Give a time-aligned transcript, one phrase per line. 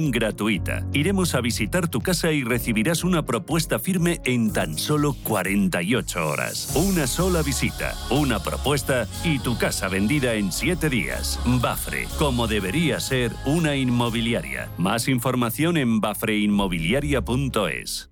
[0.00, 0.86] gratuita.
[0.94, 6.72] Iremos a visitar tu casa y recibirás una propuesta firme en tan solo 48 horas.
[6.74, 11.38] Una sola visita, una propuesta y tu casa vendida en 7 días.
[11.44, 14.70] Bafre, como debería ser una inmobiliaria.
[14.78, 18.11] Más información en bafreinmobiliaria.es.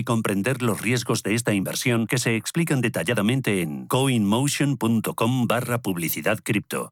[0.03, 6.91] comprender los riesgos de esta inversión que se explican detalladamente en coinmotion.com barra publicidad cripto.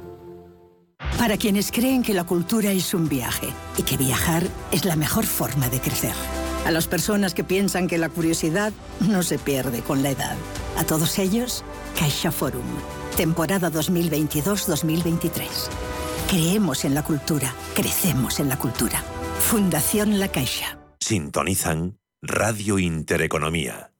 [1.17, 5.25] Para quienes creen que la cultura es un viaje y que viajar es la mejor
[5.25, 6.13] forma de crecer.
[6.65, 10.35] A las personas que piensan que la curiosidad no se pierde con la edad.
[10.77, 11.63] A todos ellos,
[11.97, 12.65] Caixa Forum.
[13.17, 15.47] Temporada 2022-2023.
[16.29, 19.03] Creemos en la cultura, crecemos en la cultura.
[19.39, 20.77] Fundación La Caixa.
[20.99, 23.90] Sintonizan Radio Intereconomía.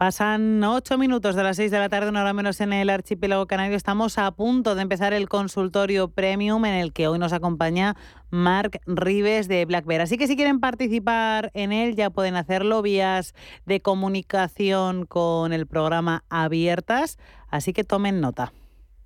[0.00, 3.44] Pasan ocho minutos de las seis de la tarde, una hora menos en el archipiélago
[3.46, 3.76] canario.
[3.76, 7.96] Estamos a punto de empezar el consultorio premium en el que hoy nos acompaña
[8.30, 10.00] Marc Rives de Black Bear.
[10.00, 13.34] Así que si quieren participar en él, ya pueden hacerlo vías
[13.66, 17.18] de comunicación con el programa abiertas.
[17.50, 18.54] Así que tomen nota.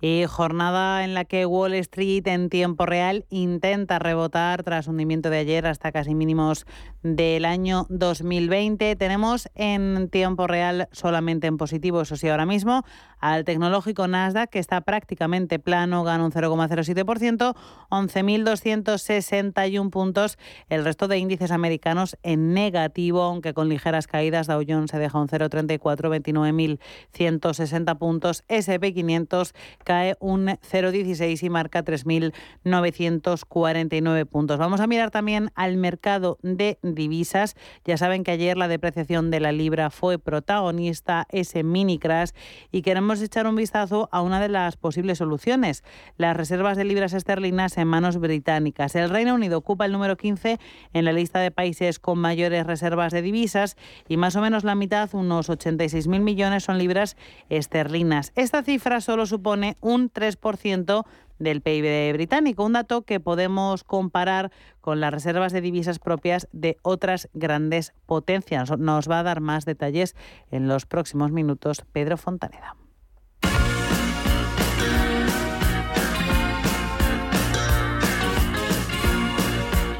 [0.00, 5.38] Y jornada en la que Wall Street en tiempo real intenta rebotar tras hundimiento de
[5.38, 6.66] ayer hasta casi mínimos
[7.02, 8.94] del año 2020.
[8.96, 12.84] Tenemos en tiempo real solamente en positivo, eso sí, ahora mismo,
[13.18, 17.54] al tecnológico Nasdaq, que está prácticamente plano, gana un 0,07%,
[17.90, 20.38] 11.261 puntos.
[20.68, 24.46] El resto de índices americanos en negativo, aunque con ligeras caídas.
[24.46, 28.44] Dow Jones se deja un 0,34, 29.160 puntos.
[28.48, 29.52] SP500
[29.96, 34.58] cae un 0,16 y marca 3.949 puntos.
[34.58, 37.56] Vamos a mirar también al mercado de divisas.
[37.86, 42.32] Ya saben que ayer la depreciación de la libra fue protagonista, ese mini crash,
[42.70, 45.82] y queremos echar un vistazo a una de las posibles soluciones,
[46.18, 48.94] las reservas de libras esterlinas en manos británicas.
[48.96, 50.58] El Reino Unido ocupa el número 15
[50.92, 54.74] en la lista de países con mayores reservas de divisas y más o menos la
[54.74, 57.16] mitad, unos 86.000 millones, son libras
[57.48, 58.34] esterlinas.
[58.36, 61.04] Esta cifra solo supone un 3%
[61.38, 64.50] del PIB británico, un dato que podemos comparar
[64.80, 68.70] con las reservas de divisas propias de otras grandes potencias.
[68.78, 70.16] Nos va a dar más detalles
[70.50, 72.76] en los próximos minutos Pedro Fontaneda.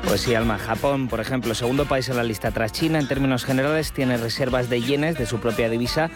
[0.07, 0.57] Pues sí, Alma.
[0.59, 4.71] Japón, por ejemplo, segundo país en la lista tras China, en términos generales, tiene reservas
[4.71, 6.11] de yenes de su propia divisa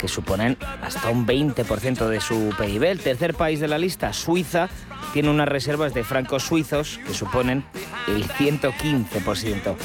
[0.00, 2.84] que suponen hasta un 20% de su PIB.
[2.84, 4.68] El tercer país de la lista, Suiza,
[5.12, 7.64] tiene unas reservas de francos suizos que suponen
[8.08, 9.76] el 115%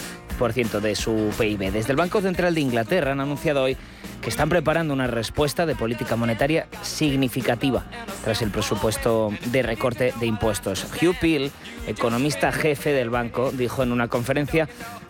[0.81, 1.71] de su PIB.
[1.71, 3.77] Desde el Banco Central de Inglaterra han anunciado hoy
[4.21, 7.85] que están preparando una respuesta de política monetaria significativa
[8.23, 10.85] tras el presupuesto de recorte de impuestos.
[11.01, 11.51] Hugh Peel,
[11.87, 14.69] economista jefe del banco, dijo en una conferencia,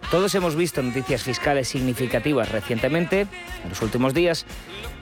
[0.10, 4.46] todos hemos visto noticias fiscales significativas recientemente, en los últimos días.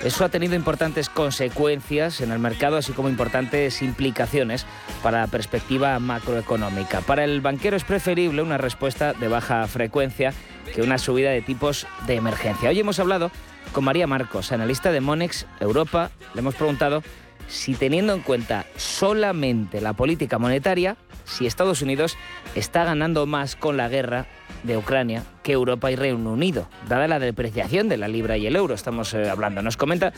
[0.04, 4.66] Eso ha tenido importantes consecuencias en el mercado, así como importantes implicaciones
[5.02, 7.02] para la perspectiva macroeconómica.
[7.02, 10.34] Para el banquero es preferible una respuesta de baja frecuencia
[10.74, 12.70] que una subida de tipos de emergencia.
[12.70, 13.32] Hoy hemos hablado
[13.72, 16.12] con María Marcos, analista de Monex Europa.
[16.34, 17.04] Le hemos preguntado
[17.48, 22.18] si teniendo en cuenta solamente la política monetaria, si Estados Unidos
[22.56, 24.28] está ganando más con la guerra
[24.64, 28.56] de Ucrania que Europa y Reino Unido, dada la depreciación de la libra y el
[28.56, 28.76] euro.
[28.76, 29.62] Estamos eh, hablando.
[29.62, 30.14] Nos comenta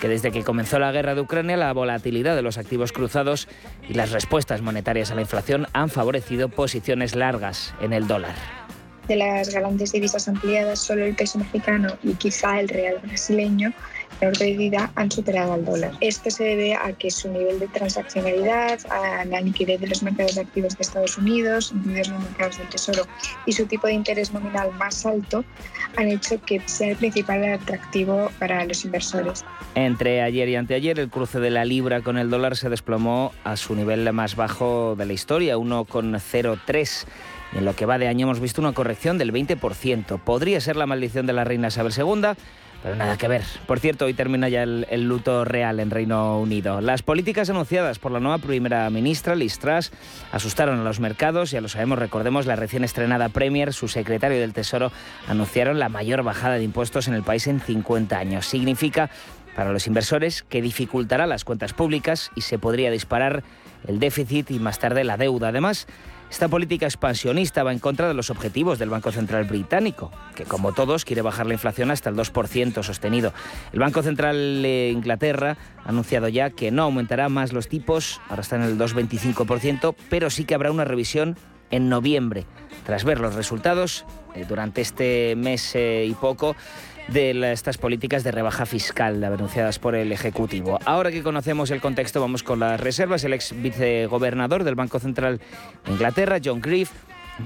[0.00, 3.48] que desde que comenzó la guerra de Ucrania, la volatilidad de los activos cruzados
[3.88, 8.61] y las respuestas monetarias a la inflación han favorecido posiciones largas en el dólar
[9.08, 13.72] de las grandes divisas ampliadas, solo el peso mexicano y quizá el real brasileño
[14.22, 15.92] menor medida han superado al dólar.
[16.00, 20.36] Esto se debe a que su nivel de transaccionalidad, a la liquidez de los mercados
[20.36, 23.02] de activos de Estados Unidos, incluidos los mercados del Tesoro,
[23.46, 25.44] y su tipo de interés nominal más alto
[25.96, 29.44] han hecho que sea el principal atractivo para los inversores.
[29.74, 33.56] Entre ayer y anteayer, el cruce de la libra con el dólar se desplomó a
[33.56, 37.06] su nivel más bajo de la historia, 1,03
[37.54, 40.18] en lo que va de año hemos visto una corrección del 20%.
[40.20, 42.34] Podría ser la maldición de la reina Isabel II,
[42.82, 43.42] pero nada que ver.
[43.66, 46.80] Por cierto, hoy termina ya el, luto real en Reino Unido.
[46.80, 49.92] Las políticas anunciadas por la nueva primera ministra, Liz Truss,
[50.32, 51.52] asustaron a los mercados.
[51.52, 54.90] Ya lo sabemos, recordemos, la recién estrenada Premier, su secretario del Tesoro,
[55.28, 58.46] anunciaron la mayor bajada de impuestos en el país en 50 años.
[58.46, 59.10] Significa
[59.54, 63.44] para los inversores que dificultará las cuentas públicas y se podría disparar
[63.86, 65.48] el déficit y más tarde la deuda.
[65.48, 65.86] Además,
[66.32, 70.72] esta política expansionista va en contra de los objetivos del Banco Central británico, que como
[70.72, 73.34] todos quiere bajar la inflación hasta el 2% sostenido.
[73.74, 78.40] El Banco Central de Inglaterra ha anunciado ya que no aumentará más los tipos, ahora
[78.40, 81.36] están en el 2,25%, pero sí que habrá una revisión
[81.70, 82.46] en noviembre,
[82.86, 86.56] tras ver los resultados eh, durante este mes eh, y poco
[87.08, 90.78] de estas políticas de rebaja fiscal anunciadas por el Ejecutivo.
[90.84, 93.24] Ahora que conocemos el contexto, vamos con las reservas.
[93.24, 95.40] El ex vicegobernador del Banco Central
[95.84, 96.90] de Inglaterra, John Griff,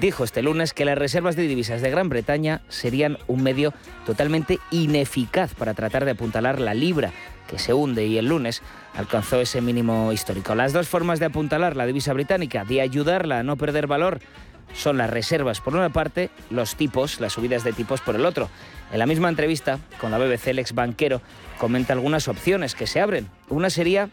[0.01, 3.73] dijo este lunes que las reservas de divisas de Gran Bretaña serían un medio
[4.05, 7.13] totalmente ineficaz para tratar de apuntalar la libra,
[7.49, 8.63] que se hunde y el lunes
[8.97, 10.55] alcanzó ese mínimo histórico.
[10.55, 14.21] Las dos formas de apuntalar la divisa británica, de ayudarla a no perder valor,
[14.75, 18.49] son las reservas por una parte, los tipos, las subidas de tipos por el otro.
[18.93, 21.21] En la misma entrevista con la BBC, el ex banquero
[21.59, 23.29] comenta algunas opciones que se abren.
[23.49, 24.11] Una sería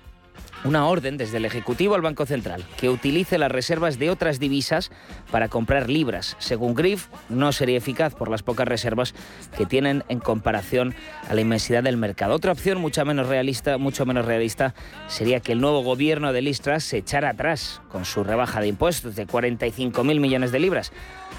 [0.64, 4.92] una orden desde el Ejecutivo al Banco Central que utilice las reservas de otras divisas
[5.32, 6.36] para comprar libras.
[6.40, 9.14] Según Griff, no sería eficaz por las pocas reservas
[9.58, 10.96] que tienen en comparación
[11.30, 12.36] a la inmensidad del mercado.
[12.36, 14.74] Otra opción mucho menos realista, mucho menos realista
[15.08, 19.16] sería que el nuevo gobierno de Listras se echara atrás con su rebaja de impuestos
[19.16, 20.92] de 45.000 millones de libras,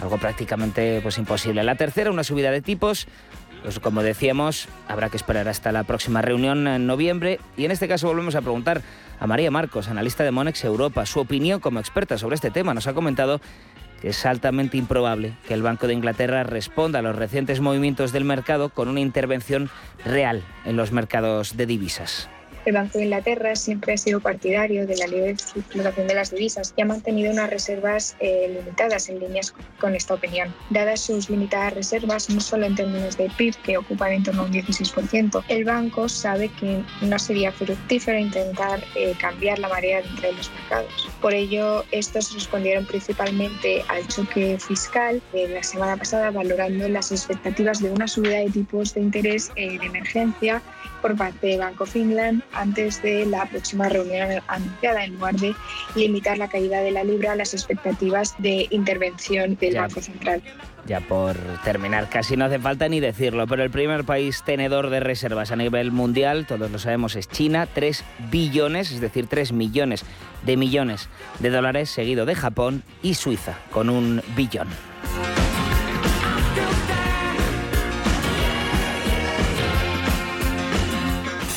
[0.03, 1.63] algo prácticamente pues imposible.
[1.63, 3.07] La tercera, una subida de tipos
[3.65, 7.89] pues como decíamos, habrá que esperar hasta la próxima reunión en noviembre y en este
[7.89, 8.83] caso volvemos a preguntar
[9.19, 12.75] a María Marcos, analista de Monex Europa, su opinión como experta sobre este tema.
[12.75, 13.41] Nos ha comentado
[14.03, 18.27] que es altamente improbable que el Banco de Inglaterra responda a los recientes movimientos del
[18.27, 19.71] mercado con una intervención
[20.05, 22.29] real en los mercados de divisas.
[22.65, 26.73] El Banco de Inglaterra siempre ha sido partidario de la libre explotación de las divisas
[26.77, 30.55] y ha mantenido unas reservas eh, limitadas en líneas con esta opinión.
[30.71, 34.45] Dadas sus limitadas reservas, no solo en términos de PIB, que ocupan en torno a
[34.47, 40.33] un 16%, el banco sabe que no sería fructífero intentar eh, cambiar la marea entre
[40.33, 41.09] los mercados.
[41.21, 47.81] Por ello, estos respondieron principalmente al choque fiscal de la semana pasada, valorando las expectativas
[47.83, 50.63] de una subida de tipos de interés eh, de emergencia
[51.03, 55.55] por parte de Banco Finland antes de la próxima reunión anunciada, en lugar de
[55.95, 60.43] limitar la caída de la libra a las expectativas de intervención del Banco Central.
[60.87, 65.01] Ya por terminar, casi no hace falta ni decirlo, pero el primer país tenedor de
[65.01, 70.05] reservas a nivel mundial, todos lo sabemos, es China, 3 billones, es decir, 3 millones
[70.45, 74.69] de millones de dólares, seguido de Japón y Suiza, con un billón.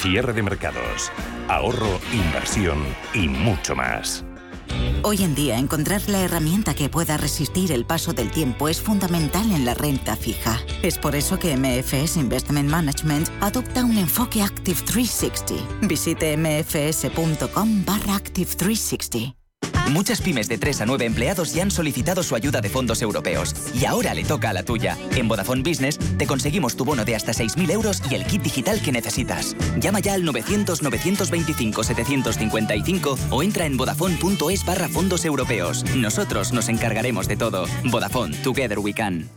[0.10, 1.12] Cierre de mercados,
[1.50, 2.82] ahorro, inversión
[3.14, 4.24] y mucho más.
[5.04, 9.52] Hoy en día encontrar la herramienta que pueda resistir el paso del tiempo es fundamental
[9.52, 10.62] en la renta fija.
[10.82, 15.88] Es por eso que MFS Investment Management adopta un enfoque Active 360.
[15.88, 19.37] Visite mfs.com barra Active 360.
[19.90, 23.56] Muchas pymes de 3 a 9 empleados ya han solicitado su ayuda de fondos europeos.
[23.74, 24.98] Y ahora le toca a la tuya.
[25.16, 28.82] En Vodafone Business te conseguimos tu bono de hasta 6.000 euros y el kit digital
[28.82, 29.56] que necesitas.
[29.80, 35.86] Llama ya al 900-925-755 o entra en vodafone.es barra fondos europeos.
[35.96, 37.66] Nosotros nos encargaremos de todo.
[37.86, 39.37] Vodafone, Together We Can.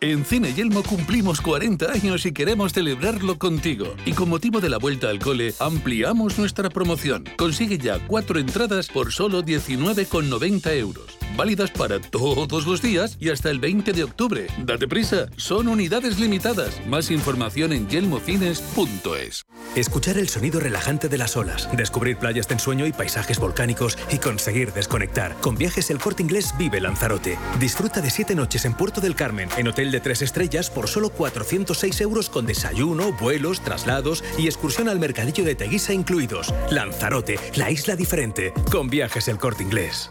[0.00, 3.96] En Cine Yelmo cumplimos 40 años y queremos celebrarlo contigo.
[4.06, 7.24] Y con motivo de la vuelta al cole, ampliamos nuestra promoción.
[7.36, 11.17] Consigue ya cuatro entradas por solo 19,90 euros.
[11.38, 14.48] Válidas para todos los días y hasta el 20 de octubre.
[14.58, 16.84] Date prisa, son unidades limitadas.
[16.84, 19.46] Más información en yelmocines.es.
[19.76, 24.18] Escuchar el sonido relajante de las olas, descubrir playas de ensueño y paisajes volcánicos y
[24.18, 25.36] conseguir desconectar.
[25.40, 27.38] Con viajes El Corte Inglés vive Lanzarote.
[27.60, 31.10] Disfruta de siete noches en Puerto del Carmen, en hotel de tres estrellas por solo
[31.10, 36.52] 406 euros con desayuno, vuelos, traslados y excursión al mercadillo de Teguisa incluidos.
[36.72, 40.10] Lanzarote, la isla diferente, con viajes el corte inglés.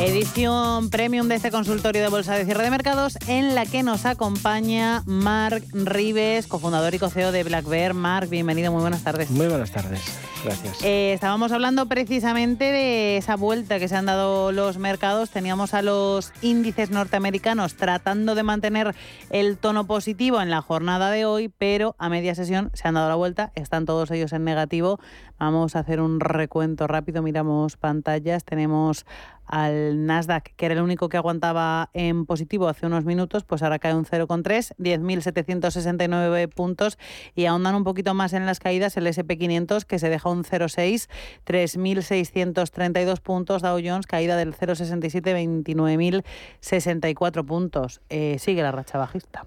[0.00, 4.06] Edición premium de este consultorio de Bolsa de Cierre de Mercados en la que nos
[4.06, 7.94] acompaña Marc Rives, cofundador y co-CEO de Black Bear.
[7.94, 9.28] Marc, bienvenido, muy buenas tardes.
[9.28, 10.00] Muy buenas tardes,
[10.44, 10.84] gracias.
[10.84, 15.30] Eh, estábamos hablando precisamente de esa vuelta que se han dado los mercados.
[15.30, 18.94] Teníamos a los índices norteamericanos tratando de mantener
[19.30, 23.08] el tono positivo en la jornada de hoy, pero a media sesión se han dado
[23.08, 25.00] la vuelta, están todos ellos en negativo.
[25.40, 29.06] Vamos a hacer un recuento rápido, miramos pantallas, tenemos
[29.48, 33.78] al Nasdaq, que era el único que aguantaba en positivo hace unos minutos, pues ahora
[33.78, 36.98] cae un 0,3, 10.769 puntos
[37.34, 41.08] y ahondan un poquito más en las caídas el SP500 que se deja un 0,6,
[41.46, 48.00] 3.632 puntos, Dow Jones caída del 0,67, 29.064 puntos.
[48.10, 49.46] Eh, sigue la racha bajista.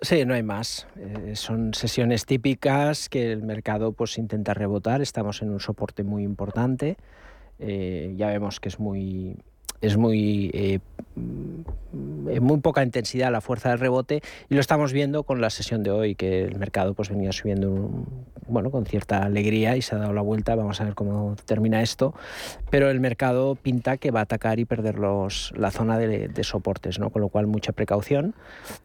[0.00, 0.86] Sí, no hay más.
[0.96, 5.02] Eh, son sesiones típicas que el mercado pues intenta rebotar.
[5.02, 6.96] Estamos en un soporte muy importante.
[7.58, 9.36] Eh, ya vemos que es muy
[9.80, 10.80] es muy eh,
[11.14, 15.82] mm, muy poca intensidad la fuerza del rebote y lo estamos viendo con la sesión
[15.82, 17.90] de hoy que el mercado pues venía subiendo
[18.46, 20.54] bueno con cierta alegría y se ha dado la vuelta.
[20.54, 22.14] Vamos a ver cómo termina esto.
[22.70, 26.44] Pero el mercado pinta que va a atacar y perder los, la zona de, de
[26.44, 28.34] soportes no con lo cual mucha precaución.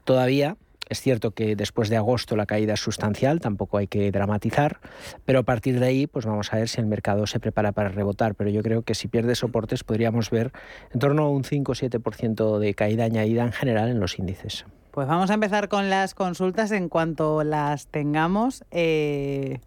[0.04, 0.58] Todavía
[0.90, 4.80] es cierto que después de agosto la caída es sustancial, tampoco hay que dramatizar,
[5.26, 7.90] pero a partir de ahí pues vamos a ver si el mercado se prepara para
[7.90, 10.52] rebotar, pero yo creo que si pierde soportes podríamos ver
[10.92, 14.66] en torno a un 5-7% de caída añadida en general en los índices.
[14.92, 18.64] Pues vamos a empezar con las consultas en cuanto las tengamos.
[18.70, 19.60] Eh,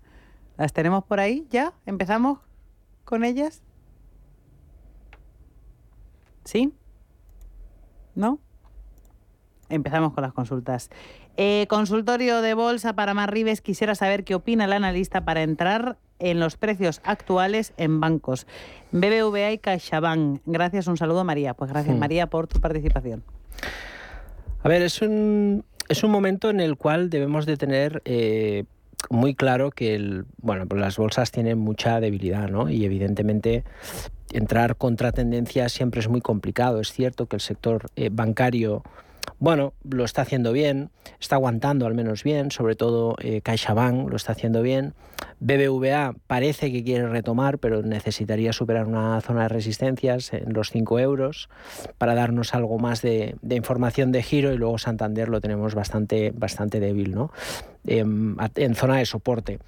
[0.57, 1.73] ¿Las tenemos por ahí ya?
[1.85, 2.39] ¿Empezamos
[3.05, 3.63] con ellas?
[6.45, 6.73] ¿Sí?
[8.15, 8.39] ¿No?
[9.69, 10.91] Empezamos con las consultas.
[11.37, 13.61] Eh, consultorio de bolsa para Mar Rives.
[13.61, 18.47] Quisiera saber qué opina el analista para entrar en los precios actuales en bancos.
[18.93, 20.41] BBVA y CaixaBank.
[20.47, 21.55] Gracias, un saludo María.
[21.55, 21.97] Pues gracias.
[21.97, 23.23] María por tu participación.
[24.63, 28.65] A ver, es un, es un momento en el cual debemos de tener eh,
[29.11, 32.69] muy claro que el, bueno, pues las bolsas tienen mucha debilidad, ¿no?
[32.69, 33.65] Y evidentemente
[34.33, 36.81] entrar contra tendencia siempre es muy complicado.
[36.81, 38.83] Es cierto que el sector eh, bancario
[39.39, 40.91] bueno, lo está haciendo bien,
[41.21, 44.95] está aguantando al menos bien, sobre todo eh, CaixaBank lo está haciendo bien.
[45.41, 50.99] BBVA parece que quiere retomar, pero necesitaría superar una zona de resistencias en los 5
[51.01, 51.51] euros
[51.99, 56.81] para darnos algo más de, información de giro y luego Santander lo tenemos bastante, bastante
[56.81, 57.31] débil, ¿no?
[57.87, 59.59] Em, en zona de soporte.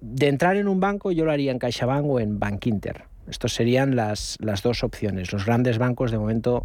[0.00, 3.04] De entrar en un banco yo lo haría en CaixaBank o en Bankinter.
[3.28, 5.32] Estas serían las, las dos opciones.
[5.32, 6.64] Los grandes bancos de momento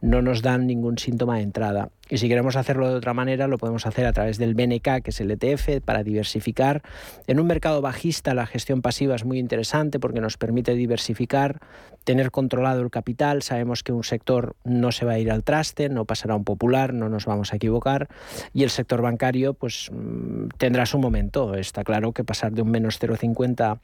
[0.00, 1.90] no nos dan ningún síntoma de entrada.
[2.08, 5.10] Y si queremos hacerlo de otra manera, lo podemos hacer a través del BNK, que
[5.10, 6.82] es el ETF, para diversificar.
[7.26, 11.60] En un mercado bajista la gestión pasiva es muy interesante porque nos permite diversificar,
[12.04, 13.42] tener controlado el capital.
[13.42, 16.94] Sabemos que un sector no se va a ir al traste, no pasará un popular,
[16.94, 18.08] no nos vamos a equivocar.
[18.54, 21.54] Y el sector bancario pues mm, tendrá su momento.
[21.54, 23.80] Está claro que pasar de un menos 0,50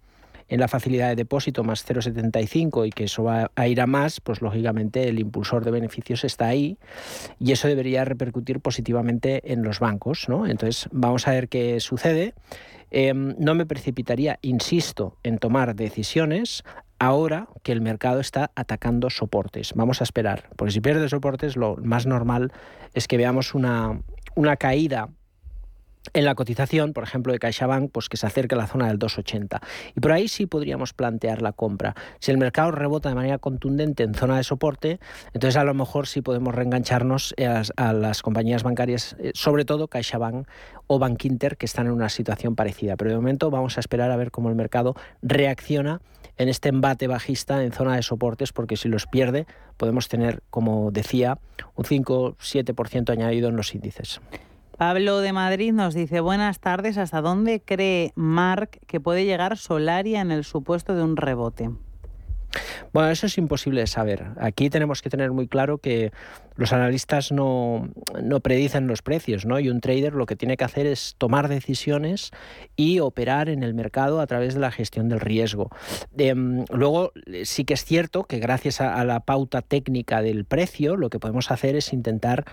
[0.48, 4.20] en la facilidad de depósito más 0,75 y que eso va a ir a más,
[4.20, 6.78] pues lógicamente el impulsor de beneficios está ahí
[7.38, 10.28] y eso debería repercutir positivamente en los bancos.
[10.28, 10.46] ¿no?
[10.46, 12.34] Entonces vamos a ver qué sucede.
[12.90, 16.62] Em, no me precipitaría, insisto, en tomar decisiones
[16.98, 19.72] ahora que el mercado está atacando soportes.
[19.74, 22.52] Vamos a esperar, porque si pierde soportes, lo más normal
[22.94, 24.00] es que veamos una,
[24.36, 25.08] una caída
[26.12, 28.98] en la cotización, por ejemplo, de CaixaBank, pues que se acerque a la zona del
[28.98, 29.60] 2,80.
[29.96, 31.94] Y por ahí sí podríamos plantear la compra.
[32.20, 35.00] Si el mercado rebota de manera contundente en zona de soporte,
[35.32, 37.34] entonces a lo mejor sí podemos reengancharnos
[37.76, 40.46] a, las compañías bancarias, eh, sobre todo CaixaBank
[40.86, 42.96] o Bankinter, que están en una situación parecida.
[42.96, 46.00] Pero de momento vamos a esperar a ver cómo el mercado reacciona
[46.36, 49.46] en este embate bajista en zona de soportes, porque si los pierde
[49.76, 51.38] podemos tener, como decía,
[51.76, 54.20] un 5-7% añadido en los índices.
[54.76, 60.20] Pablo de Madrid nos dice, buenas tardes, ¿hasta dónde cree Mark que puede llegar Solaria
[60.20, 61.70] en el supuesto de un rebote?
[62.92, 64.26] Bueno, eso es imposible de saber.
[64.38, 66.12] Aquí tenemos que tener muy claro que
[66.56, 67.90] los analistas no,
[68.42, 69.58] predicen los precios, ¿no?
[69.60, 72.30] Y un trader lo que tiene que hacer es tomar decisiones
[72.76, 75.70] y operar en el mercado a través de la gestión del riesgo.
[76.16, 77.12] Em, luego,
[77.44, 81.50] sí que es cierto que gracias a la pauta técnica del precio, lo que podemos
[81.50, 82.44] hacer es intentar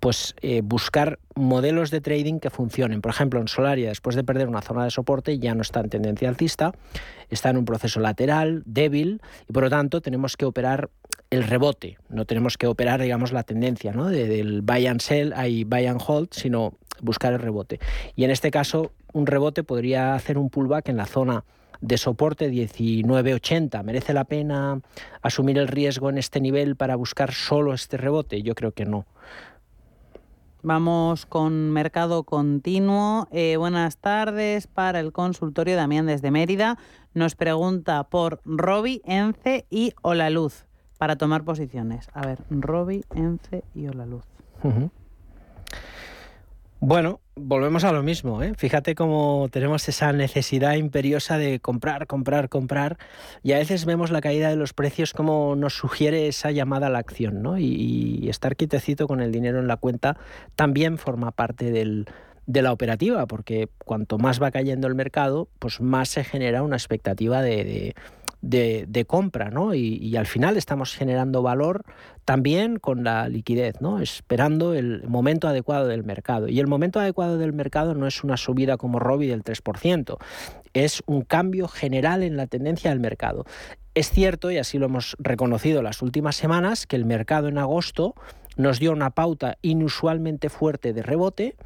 [0.00, 3.00] pues eh, buscar modelos de trading que funcionen.
[3.00, 5.90] Por ejemplo, en Solaria, después de perder una zona de soporte, ya no está en
[5.90, 6.72] tendencia alcista,
[7.30, 10.90] está en un proceso lateral, débil, y por lo tanto tenemos que operar
[11.30, 14.06] el rebote, no tenemos que operar, digamos, la tendencia ¿no?
[14.06, 17.80] del buy and sell, hay buy and hold, sino buscar el rebote.
[18.16, 21.44] Y en este caso, un rebote podría hacer un pullback en la zona
[21.80, 23.82] de soporte 19.80.
[23.84, 24.80] ¿Merece la pena
[25.22, 28.42] asumir el riesgo en este nivel para buscar solo este rebote?
[28.42, 29.06] Yo creo que no.
[30.62, 33.28] Vamos con mercado continuo.
[33.30, 36.78] Eh, buenas tardes para el consultorio Damián desde Mérida.
[37.14, 40.67] Nos pregunta por Robi, Ence y Olaluz
[40.98, 42.08] para tomar posiciones.
[42.12, 44.24] A ver, Robi, Ence y Olaluz.
[46.80, 48.40] Bueno, volvemos a lo mismo.
[48.40, 48.52] ¿eh?
[48.56, 52.98] Fíjate cómo tenemos esa necesidad imperiosa de comprar, comprar, comprar.
[53.42, 56.90] Y a veces vemos la caída de los precios como nos sugiere esa llamada a
[56.90, 57.42] la acción.
[57.42, 57.58] ¿no?
[57.58, 60.18] Y, estar quietecito con el dinero en la cuenta
[60.54, 66.10] también forma parte de la operativa, porque cuanto más va cayendo el mercado, pues más
[66.10, 67.94] se genera una expectativa de,
[69.06, 69.74] compra, ¿no?
[69.74, 71.84] Y, al final estamos generando valor
[72.24, 74.00] también con la liquidez, ¿no?
[74.00, 76.48] Esperando el momento adecuado del mercado.
[76.48, 80.18] Y el momento adecuado del mercado no es una subida como Robi del 3%,
[80.74, 83.44] es un cambio general en la tendencia del mercado.
[83.94, 88.14] Es cierto, y así lo hemos reconocido las últimas semanas, que el mercado en agosto
[88.56, 91.56] nos dio una pauta inusualmente fuerte de rebote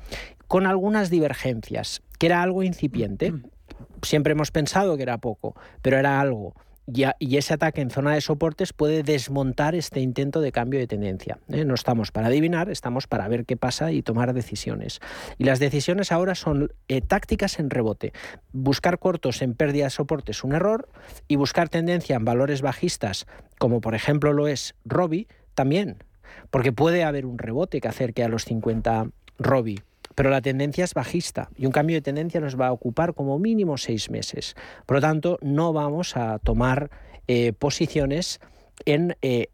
[0.46, 3.34] con algunas divergencias, que era algo incipiente
[4.02, 6.54] siempre hemos pensado que era poco, pero era algo.
[6.86, 11.38] Y, ese ataque en zona de soportes puede desmontar este intento de cambio de tendencia.
[11.48, 11.64] ¿eh?
[11.64, 15.00] No estamos para adivinar, estamos para ver qué pasa y tomar decisiones.
[15.38, 18.12] Y las decisiones ahora son eh, tácticas en rebote.
[18.52, 20.88] Buscar cortos en pérdida de soporte es un error
[21.28, 23.26] y buscar tendencia en valores bajistas,
[23.58, 26.02] como por ejemplo lo es Robi, también.
[26.50, 29.06] Porque puede haber un rebote que acerque a los 50
[29.38, 29.80] Robi
[30.14, 33.38] pero la tendencia es bajista y un cambio de tendencia nos va a ocupar como
[33.38, 34.54] mínimo seis meses.
[34.86, 36.90] Por lo tanto, no vamos a tomar
[37.28, 38.40] eh, posiciones
[38.84, 39.48] en eh.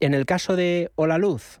[0.00, 1.60] En el caso de Hola Luz,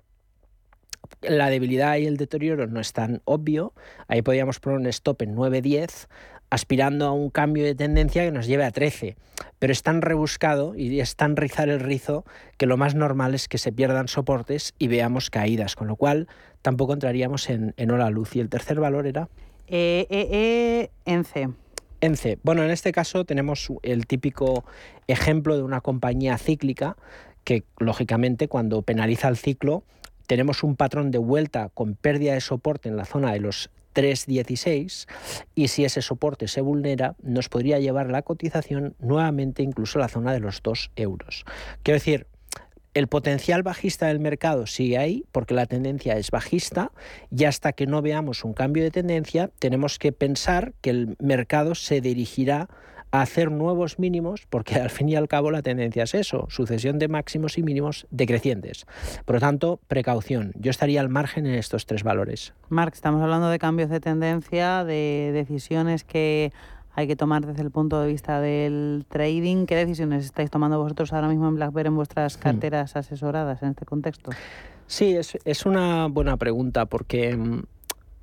[1.22, 3.72] la debilidad y el deterioro no es tan obvio.
[4.06, 6.08] Ahí podríamos poner un stop en 9.10
[6.50, 9.16] aspirando a un cambio de tendencia que nos lleve a 13.
[9.58, 12.24] Pero es tan rebuscado y es tan rizar el rizo
[12.56, 16.28] que lo más normal es que se pierdan soportes y veamos caídas, con lo cual
[16.62, 18.36] tampoco entraríamos en, en hora luz.
[18.36, 19.28] Y el tercer valor era...
[19.66, 21.48] Eh, eh, eh, ENCE.
[22.00, 22.38] ENCE.
[22.42, 24.64] Bueno, en este caso tenemos el típico
[25.06, 26.96] ejemplo de una compañía cíclica
[27.44, 29.84] que, lógicamente, cuando penaliza el ciclo,
[30.26, 35.06] tenemos un patrón de vuelta con pérdida de soporte en la zona de los 3,16
[35.54, 40.08] y si ese soporte se vulnera nos podría llevar la cotización nuevamente incluso a la
[40.08, 41.44] zona de los 2 euros.
[41.82, 42.26] Quiero decir,
[42.94, 46.92] el potencial bajista del mercado sigue ahí porque la tendencia es bajista
[47.30, 51.74] y hasta que no veamos un cambio de tendencia tenemos que pensar que el mercado
[51.74, 52.68] se dirigirá
[53.22, 57.08] hacer nuevos mínimos, porque al fin y al cabo la tendencia es eso, sucesión de
[57.08, 58.86] máximos y mínimos decrecientes.
[59.24, 60.52] Por lo tanto, precaución.
[60.56, 62.54] Yo estaría al margen en estos tres valores.
[62.68, 66.52] Marc, estamos hablando de cambios de tendencia, de decisiones que
[66.96, 69.66] hay que tomar desde el punto de vista del trading.
[69.66, 72.40] ¿Qué decisiones estáis tomando vosotros ahora mismo en BlackBerry en vuestras hmm.
[72.40, 74.30] carteras asesoradas en este contexto?
[74.86, 77.62] Sí, es, es una buena pregunta porque mm,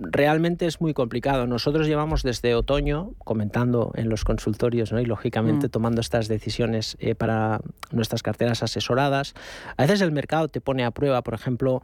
[0.02, 1.48] realmente es muy complicado.
[1.48, 5.00] Nosotros llevamos desde otoño comentando en los consultorios ¿no?
[5.00, 5.70] y lógicamente Mm.
[5.70, 7.62] tomando estas decisiones eh, para
[7.92, 9.34] nuestras carteras asesoradas.
[9.78, 11.84] A veces el mercado te pone a prueba, por ejemplo,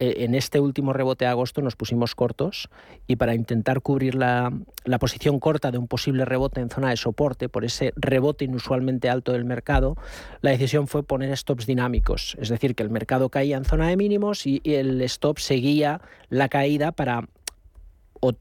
[0.00, 2.68] eh, en este último rebote de agosto nos pusimos cortos
[3.06, 4.52] y para intentar cubrir la,
[4.84, 9.08] la posición corta de un posible rebote en zona de soporte por ese rebote inusualmente
[9.08, 9.96] alto del mercado,
[10.40, 13.96] la decisión fue poner stops dinámicos, es decir, que el mercado caía en zona de
[13.96, 17.28] mínimos y, y el stop seguía la caída para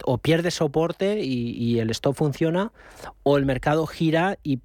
[0.05, 2.71] o, pierde soporte y, el stop funciona
[3.23, 4.59] o el mercado gira y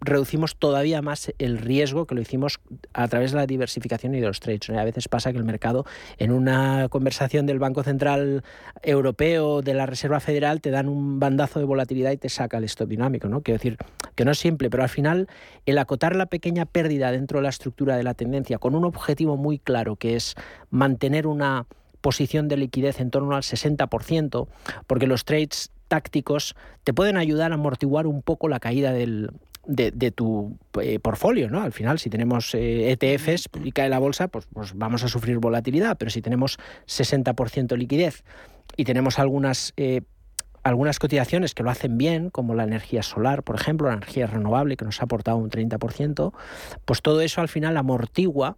[0.00, 2.60] reducimos todavía más el riesgo que lo hicimos
[2.92, 4.70] a través de la diversificación y de los trades.
[4.70, 5.84] A veces pasa que el mercado,
[6.18, 8.44] en una conversación del Banco Central
[8.82, 12.64] Europeo, de la Reserva Federal, te dan un bandazo de volatilidad y te saca el
[12.64, 13.28] stop dinámico.
[13.28, 13.42] ¿no?
[13.42, 13.78] Quiero decir
[14.14, 15.28] que no es simple, pero al final
[15.64, 19.36] el acotar la pequeña pérdida dentro de la estructura de la tendencia con un objetivo
[19.36, 20.34] muy claro, que es
[20.70, 21.66] mantener una
[22.06, 24.46] posición de liquidez en torno al 60%,
[24.86, 29.32] porque los trades tácticos te pueden ayudar a amortiguar un poco la caída del,
[29.66, 31.62] de, de, tu eh, portfolio, ¿no?
[31.62, 35.38] Al final, si tenemos eh, ETFs y cae la bolsa, pues, pues, vamos a sufrir
[35.38, 38.22] volatilidad, pero si tenemos 60% liquidez
[38.76, 39.72] y tenemos algunas...
[39.76, 40.02] Eh,
[40.62, 44.76] algunas cotizaciones que lo hacen bien, como la energía solar, por ejemplo, la energía renovable,
[44.76, 46.32] que nos ha aportado un 30%,
[46.84, 48.56] pues todo eso al final amortigua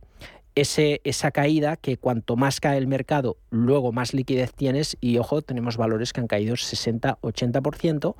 [0.60, 5.42] ese, esa caída que cuanto más cae el mercado, luego más liquidez tienes y ojo,
[5.42, 8.14] tenemos valores que han caído 60-80%,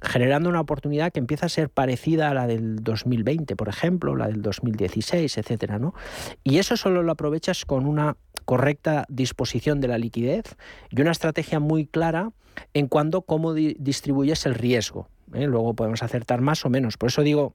[0.00, 4.28] generando una oportunidad que empieza a ser parecida a la del 2020, por ejemplo, la
[4.28, 5.94] del 2016, etcétera, ¿no?
[6.42, 10.56] Y eso solo lo aprovechas con una correcta disposición de la liquidez
[10.90, 12.32] y una estrategia muy clara
[12.74, 15.08] en cuanto cómo di distribuyes el riesgo.
[15.32, 15.46] ¿eh?
[15.46, 16.96] Luego podemos acertar más o menos.
[16.96, 17.54] Por eso digo,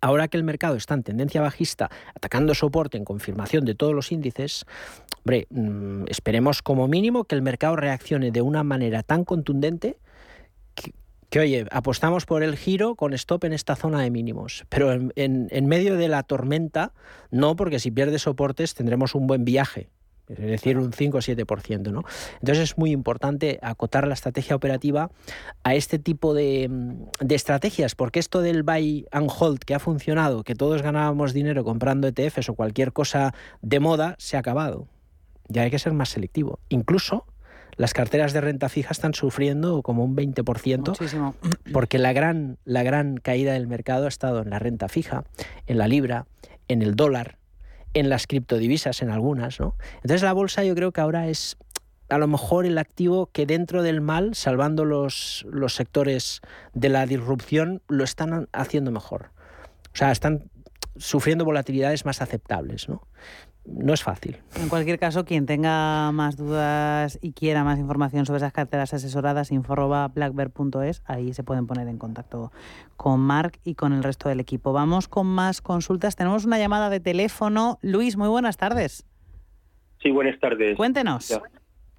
[0.00, 4.10] Ahora que el mercado está en tendencia bajista, atacando soporte en confirmación de todos los
[4.12, 4.64] índices,
[5.18, 9.98] hombre, mmm, esperemos como mínimo que el mercado reaccione de una manera tan contundente
[11.30, 15.66] que, oye, apostamos por el giro con stop en esta zona de mínimos, pero en
[15.66, 16.92] medio de la tormenta,
[17.30, 19.88] no, porque si pierde soportes tendremos un buen viaje,
[20.32, 21.92] es decir, un 5 o 7%.
[21.92, 22.04] ¿no?
[22.40, 25.10] Entonces es muy importante acotar la estrategia operativa
[25.62, 26.70] a este tipo de,
[27.20, 31.64] de, estrategias, porque esto del buy and hold que ha funcionado, que todos ganábamos dinero
[31.64, 34.88] comprando ETFs o cualquier cosa de moda, se ha acabado.
[35.48, 36.60] Ya hay que ser más selectivo.
[36.68, 37.26] Incluso
[37.76, 41.34] las carteras de renta fija están sufriendo como un 20%, Muchísimo.
[41.72, 45.24] porque la gran, la gran caída del mercado ha estado en la renta fija,
[45.66, 46.26] en la libra,
[46.68, 47.38] en el dólar,
[47.94, 49.76] en las criptodivisas, en algunas, ¿no?
[49.96, 51.56] Entonces la bolsa yo creo que ahora es
[52.08, 56.42] a lo mejor el activo que dentro del mal, salvando los, los sectores
[56.74, 59.30] de la disrupción, lo están haciendo mejor.
[59.92, 60.50] O sea, están
[60.96, 63.06] sufriendo volatilidades más aceptables, ¿no?
[63.64, 64.38] No es fácil.
[64.56, 69.52] En cualquier caso, quien tenga más dudas y quiera más información sobre esas carteras asesoradas,
[69.52, 72.50] info.blackbird.es, ahí se pueden poner en contacto
[72.96, 74.72] con Marc y con el resto del equipo.
[74.72, 76.16] Vamos con más consultas.
[76.16, 77.78] Tenemos una llamada de teléfono.
[77.82, 79.06] Luis, muy buenas tardes.
[80.02, 80.76] Sí, buenas tardes.
[80.76, 81.28] Cuéntenos.
[81.28, 81.40] Ya.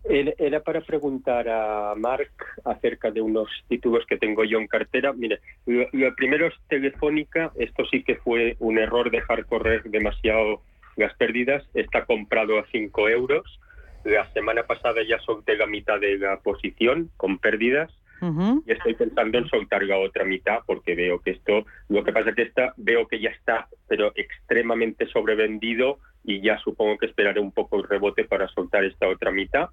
[0.05, 2.29] Era para preguntar a Marc
[2.65, 5.13] acerca de unos títulos que tengo yo en cartera.
[5.13, 7.53] Mire, lo, lo primero es Telefónica.
[7.55, 10.61] Esto sí que fue un error dejar correr demasiado
[10.95, 11.63] las pérdidas.
[11.73, 13.59] Está comprado a 5 euros.
[14.03, 17.91] La semana pasada ya solté la mitad de la posición con pérdidas.
[18.21, 18.63] Uh -huh.
[18.65, 22.29] Y estoy pensando en soltar la otra mitad porque veo que esto, lo que pasa
[22.29, 27.41] es que esta, veo que ya está, pero extremadamente sobrevendido y ya supongo que esperaré
[27.41, 29.69] un poco el rebote para soltar esta otra mitad.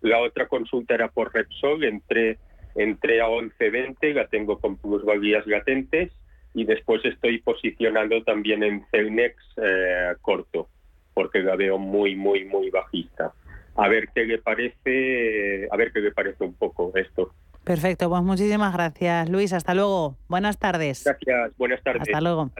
[0.00, 2.38] La otra consulta era por Repsol, entré,
[2.74, 6.12] entré a 11.20, la tengo con plusvalías latentes
[6.54, 10.68] y después estoy posicionando también en Celnex eh, corto,
[11.14, 13.32] porque la veo muy, muy, muy bajista.
[13.76, 17.32] A ver qué le parece, a ver qué le parece un poco esto.
[17.64, 19.52] Perfecto, pues muchísimas gracias, Luis.
[19.52, 20.16] Hasta luego.
[20.28, 21.04] Buenas tardes.
[21.04, 22.02] Gracias, buenas tardes.
[22.02, 22.50] Hasta luego.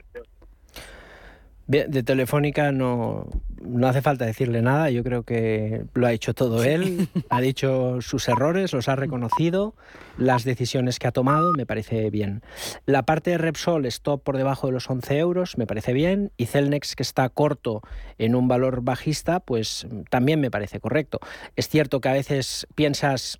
[1.65, 3.27] Bien, de Telefónica no,
[3.61, 8.01] no hace falta decirle nada, yo creo que lo ha hecho todo él, ha dicho
[8.01, 9.73] sus errores, los ha reconocido,
[10.17, 12.41] las decisiones que ha tomado, me parece bien.
[12.85, 16.47] La parte de Repsol, stop por debajo de los 11 euros, me parece bien, y
[16.47, 17.81] Celnex, que está corto
[18.17, 21.19] en un valor bajista, pues también me parece correcto.
[21.55, 23.39] Es cierto que a veces piensas,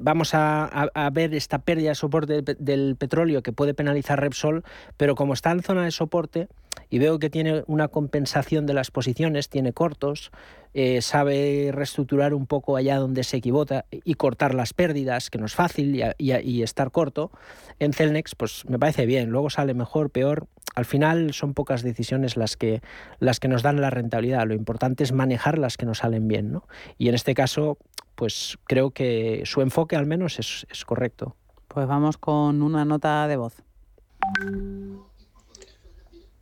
[0.00, 4.64] vamos a, a, ver esta pérdida de soporte del, del, petróleo que puede penalizar Repsol,
[4.96, 6.48] pero como está en zona de soporte
[6.90, 10.30] y veo que tiene una compensación de las posiciones, tiene cortos,
[10.74, 15.46] eh, sabe reestructurar un poco allá donde se equivoca y cortar las pérdidas, que no
[15.46, 17.30] es fácil, y, y, y estar corto,
[17.78, 22.36] en Celnex pues me parece bien, luego sale mejor, peor, al final son pocas decisiones
[22.36, 22.80] las que,
[23.18, 26.52] las que nos dan la rentabilidad, lo importante es manejar las que nos salen bien,
[26.52, 26.66] ¿no?
[26.98, 27.76] Y en este caso
[28.22, 31.34] pues creo que su enfoque al menos es, es correcto.
[31.66, 33.54] Pues vamos con una nota de voz.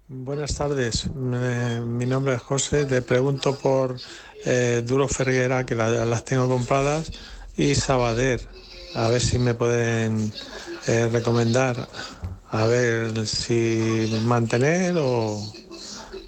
[0.07, 3.97] Buenas tardes, mi nombre es José, te pregunto por
[4.45, 7.13] eh, Duro Ferguera, que las tengo compradas,
[7.57, 8.43] y Sabader,
[8.95, 10.31] a ver si me pueden
[10.87, 11.89] eh, recomendar,
[12.51, 15.41] a ver si mantener o...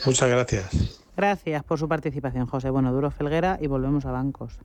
[0.07, 0.71] Muchas gracias.
[1.15, 2.71] Gracias por su participación, José.
[2.71, 4.59] Bueno, Duro Felguera y volvemos a bancos.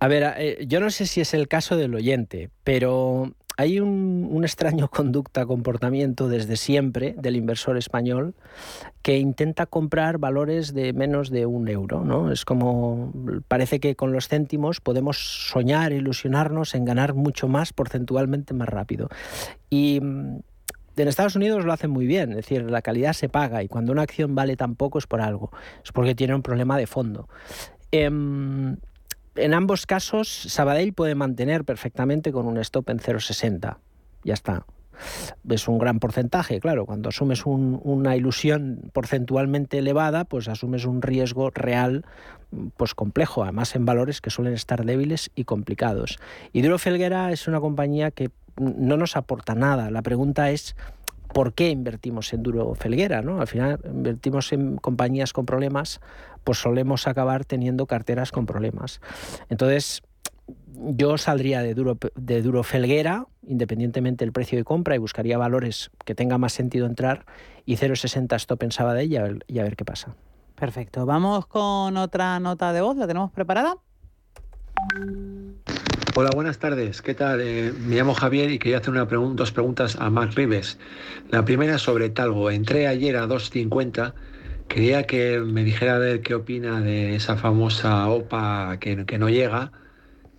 [0.00, 4.40] A ver, eh, yo no sé si es el caso del oyente, pero hay un,
[4.44, 8.34] extraño conducta, comportamiento desde siempre del inversor español
[9.02, 12.04] que intenta comprar valores de menos de un euro.
[12.04, 12.30] ¿no?
[12.30, 13.12] Es como,
[13.48, 19.08] parece que con los céntimos podemos soñar, ilusionarnos en ganar mucho más porcentualmente más rápido.
[19.68, 20.38] Y mm,
[20.96, 23.90] en Estados Unidos lo hacen muy bien, es decir, la calidad se paga y cuando
[23.90, 25.50] una acción vale tan poco es por algo,
[25.84, 27.28] es porque tiene un problema de fondo.
[27.92, 28.76] Em,
[29.34, 33.78] en ambos casos, Sabadell puede mantener perfectamente con un stop en 0,60.
[34.24, 34.66] Ya está.
[35.48, 36.86] Es un gran porcentaje, claro.
[36.86, 42.04] Cuando asumes una ilusión porcentualmente elevada, pues asumes un riesgo real
[42.76, 46.18] pues complejo, además en valores que suelen estar débiles y complicados.
[46.52, 49.90] Duro Felguera es una compañía que no nos aporta nada.
[49.90, 50.74] La pregunta es
[51.32, 53.40] por qué invertimos en Duro Felguera, ¿no?
[53.40, 56.00] Al final invertimos en compañías con problemas,
[56.44, 59.00] pues solemos acabar teniendo carteras con problemas.
[59.48, 60.02] Entonces,
[60.74, 65.90] yo saldría de Duro, de Duro Felguera, independientemente del precio de compra, y buscaría valores
[66.04, 67.26] que tenga más sentido entrar,
[67.66, 70.14] y 0,60 stop en Sabadell y a ver qué pasa.
[70.54, 71.06] Perfecto.
[71.06, 72.96] Vamos con otra nota de voz.
[72.96, 73.76] ¿La tenemos preparada?
[76.20, 77.00] Hola, buenas tardes.
[77.00, 77.40] ¿Qué tal?
[77.40, 80.76] Eh, me llamo Javier y quería hacer una dos preguntas a Mark Rives.
[81.30, 82.50] La primera sobre Talgo.
[82.50, 84.14] Entré ayer a 2.50.
[84.66, 89.70] Quería que me dijera a ver qué opina de esa famosa OPA que, no llega,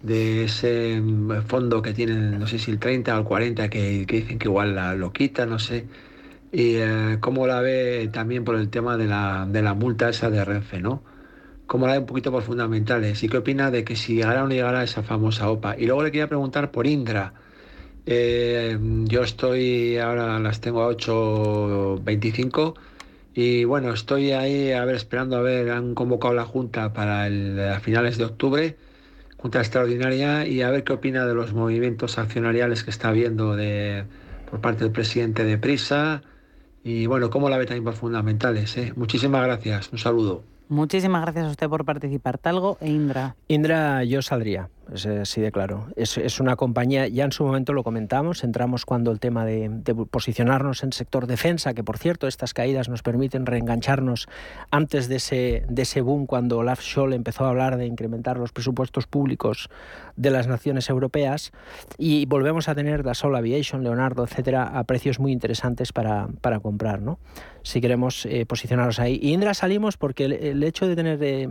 [0.02, 4.06] de ese mm, fondo que tienen, no sé si el 30 o el 40, que,
[4.06, 5.88] dicen que igual la, lo quita, no sé.
[6.52, 10.30] Y eh, cómo la ve también por el tema de la, de la multa esa
[10.30, 11.04] de Renfe, ¿no?
[11.70, 14.48] Cómo la ve un poquito por fundamentales y qué opina de que si llegará o
[14.48, 15.78] no llegará esa famosa OPA.
[15.78, 17.34] Y luego le quería preguntar por Indra.
[18.08, 22.74] Eh, yo estoy, ahora las tengo a 8.25
[23.36, 27.62] y bueno, estoy ahí a ver, esperando a ver, han convocado la Junta para el,
[27.82, 28.76] finales de octubre,
[29.38, 34.06] Junta Extraordinaria, y a ver qué opina de los movimientos accionariales que está habiendo de,
[34.50, 36.24] por parte del presidente de Prisa
[36.84, 38.76] y bueno, cómo la ve también por fundamentales.
[38.78, 38.92] Eh?
[38.96, 40.59] Muchísimas gracias, un saludo.
[40.70, 42.38] Muchísimas gracias a usted por participar.
[42.38, 43.36] Talgo e Indra.
[43.48, 45.88] Indra, yo saldría, es así de claro.
[45.96, 49.70] Es, una compañía, ya en su momento lo comentamos, entramos cuando el tema de,
[50.10, 54.28] posicionarnos en sector defensa, que por cierto, estas caídas nos permiten reengancharnos
[54.72, 58.52] antes de ese, de ese boom cuando Olaf Scholl empezó a hablar de incrementar los
[58.52, 59.70] presupuestos públicos
[60.16, 61.52] de las naciones europeas
[61.98, 67.02] y volvemos a tener Dassault Aviation, Leonardo, etcétera, a precios muy interesantes para, para comprar,
[67.02, 67.20] ¿no?
[67.64, 69.20] Si queremos eh, posicionarnos ahí.
[69.22, 71.50] Y Indra salimos porque el, hecho de tener eh,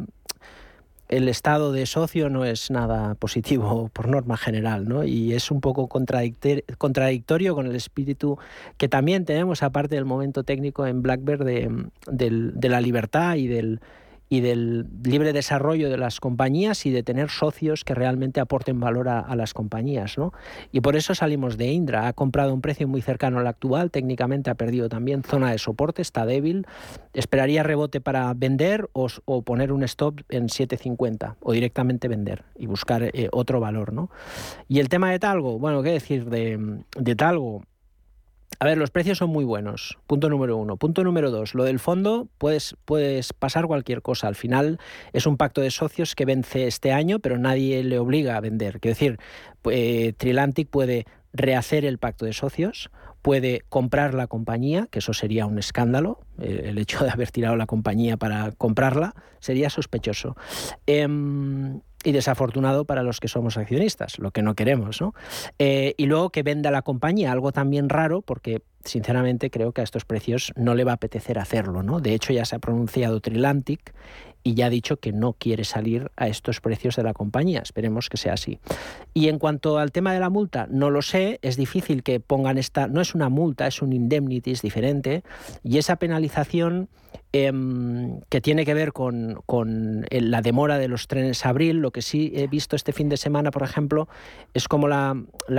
[1.09, 5.05] el estado de socio no es nada positivo por norma general, ¿no?
[5.05, 8.38] Y es un poco contradictorio con el espíritu
[8.77, 13.81] que también tenemos, aparte del momento técnico en Blackbird, de la libertad y del
[14.29, 19.09] y del libre desarrollo de las compañías y de tener socios que realmente aporten valor
[19.09, 20.19] a, las compañías.
[20.19, 20.33] ¿no?
[20.73, 22.09] Y por eso salimos de Indra.
[22.09, 26.03] Ha comprado un precio muy cercano al actual, técnicamente ha perdido también zona de soporte,
[26.03, 26.67] está débil.
[27.14, 29.09] Esperaría rebote para vender o,
[29.43, 33.93] poner un stop en 7.50 o directamente vender y buscar eh, otro valor.
[33.93, 34.11] ¿no?
[34.69, 37.62] Y el tema de Talgo, bueno, ¿qué decir de, de Talgo?
[38.61, 39.99] A ver, los precios son muy buenos.
[40.07, 40.77] Punto número uno.
[40.77, 41.55] Punto número dos.
[41.55, 44.27] Lo del fondo, puedes, puedes pasar cualquier cosa.
[44.27, 44.81] Al final
[45.12, 48.81] es un pacto de socios que vence este año, pero nadie le obliga a vender.
[48.81, 49.18] Quiero decir,
[49.71, 52.90] eh, Trilantic puede rehacer el pacto de socios,
[53.23, 57.66] puede comprar la compañía, que eso sería un escándalo, el, hecho de haber tirado la
[57.66, 60.37] compañía para comprarla sería sospechoso.
[60.87, 65.00] Em, y desafortunado para los que somos accionistas, lo que no queremos.
[65.00, 65.14] ¿no?
[65.58, 69.84] Eh, y luego que venda la compañía, algo también raro, porque sinceramente creo que a
[69.84, 71.82] estos precios no le va a apetecer hacerlo.
[71.82, 72.00] ¿no?
[72.00, 73.94] De hecho, ya se ha pronunciado Trilantic
[74.48, 77.61] y ya ha dicho que no quiere salir a estos precios de la compañía.
[77.61, 78.61] Esperemos que sea así.
[79.12, 82.56] Y en cuanto al tema de la multa, no lo sé, es difícil que pongan
[82.56, 85.22] esta, no es una multa, es un indemnity, es diferente,
[85.62, 86.88] y esa penalización
[87.30, 89.44] Em, que tiene que ver con,
[90.11, 91.76] la demora de los trenes abril.
[91.76, 94.08] Lo que sí he visto este fin de semana, por ejemplo,
[94.54, 95.14] es como la,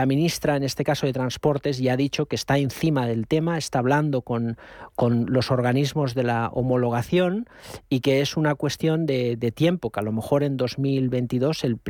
[0.07, 3.79] ministra, en este caso de Transportes, ya ha dicho que está encima del tema, está
[3.79, 4.57] hablando con,
[4.95, 7.47] con los organismos de la homologación
[7.87, 11.81] y que es una cuestión cuestión de, tiempo, que a lo mejor en 2022, el,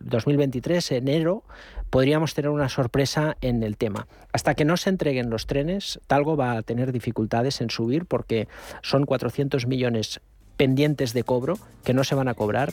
[0.00, 1.44] 2023, enero,
[1.88, 4.08] podríamos tener una sorpresa en el tema.
[4.32, 8.48] Hasta que no se entreguen los trenes, Talgo va a tener dificultades en subir porque
[8.82, 10.20] son 400 millones
[10.56, 12.72] pendientes de cobro que no se van a cobrar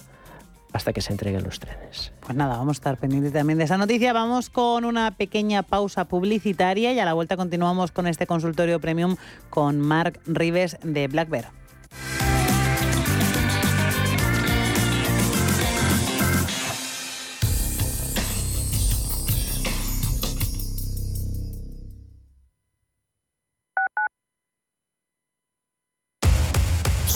[0.73, 2.11] hasta que se entreguen los trenes.
[2.21, 4.13] Pues nada, vamos a estar pendientes también de esa noticia.
[4.13, 9.15] Vamos con una pequeña pausa publicitaria y a la vuelta continuamos con este consultorio premium
[9.51, 11.51] con Mark Rives de Black Bear.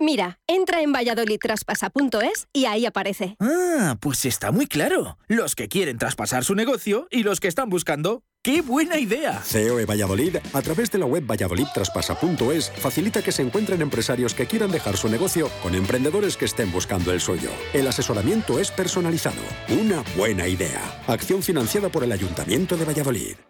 [0.00, 3.34] Mira, entra en valladolidtraspasa.es y ahí aparece.
[3.40, 5.18] Ah, pues está muy claro.
[5.26, 8.22] Los que quieren traspasar su negocio y los que están buscando.
[8.40, 9.42] ¡Qué buena idea!
[9.42, 14.70] CEO Valladolid, a través de la web valladolidtraspasa.es, facilita que se encuentren empresarios que quieran
[14.70, 17.50] dejar su negocio con emprendedores que estén buscando el suyo.
[17.72, 19.42] El asesoramiento es personalizado.
[19.68, 20.80] Una buena idea.
[21.08, 23.34] Acción financiada por el Ayuntamiento de Valladolid.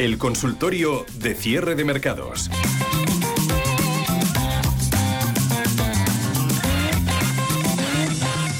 [0.00, 2.50] El consultorio de cierre de mercados.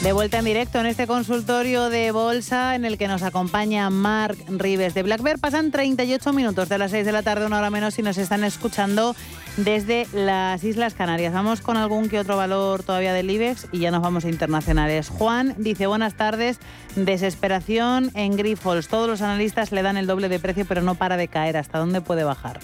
[0.02, 4.38] De vuelta en directo en este consultorio de bolsa en el que nos acompaña Mark
[4.48, 5.38] Rives de Black Bear.
[5.38, 8.42] Pasan 38 minutos de las 6 de la tarde, una hora menos, y nos están
[8.42, 9.14] escuchando
[9.58, 11.34] desde las Islas Canarias.
[11.34, 15.10] Vamos con algún que otro valor todavía del IBEX y ya nos vamos a internacionales.
[15.10, 16.60] Juan dice, buenas tardes,
[16.96, 18.88] desesperación en Grifols.
[18.88, 21.58] Todos los analistas le dan el doble de precio, pero no para de caer.
[21.58, 22.58] ¿Hasta dónde puede bajar?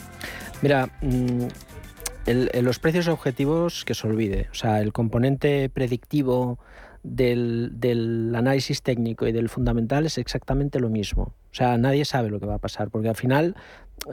[0.62, 1.48] Mira, mm,
[2.62, 4.48] los precios objetivos que se olvide.
[4.52, 6.58] O sea, el componente predictivo
[7.06, 11.22] del, análisis técnico y del fundamental es exactamente lo mismo.
[11.22, 13.56] O sea, nadie sabe lo que va a pasar, porque al final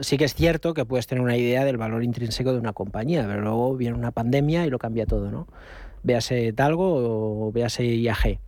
[0.00, 3.26] sí que es cierto que puedes tener una idea del valor intrínseco de una compañía,
[3.26, 5.46] pero luego viene una pandemia y lo cambia todo, ¿no?
[6.02, 8.38] Véase Talgo o véase IAG.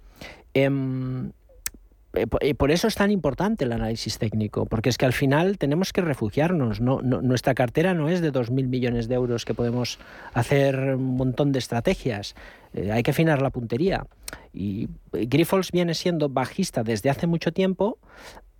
[0.55, 1.33] Em,
[2.41, 5.93] y por eso es tan importante el análisis técnico, porque es que al final tenemos
[5.93, 6.81] que refugiarnos.
[6.81, 9.99] No, nuestra cartera no es de 2.000 millones de euros que podemos
[10.33, 12.35] hacer un montón de estrategias.
[12.75, 14.07] Eh, hay que afinar la puntería.
[14.53, 17.99] Y Grifols viene siendo bajista desde hace mucho tiempo.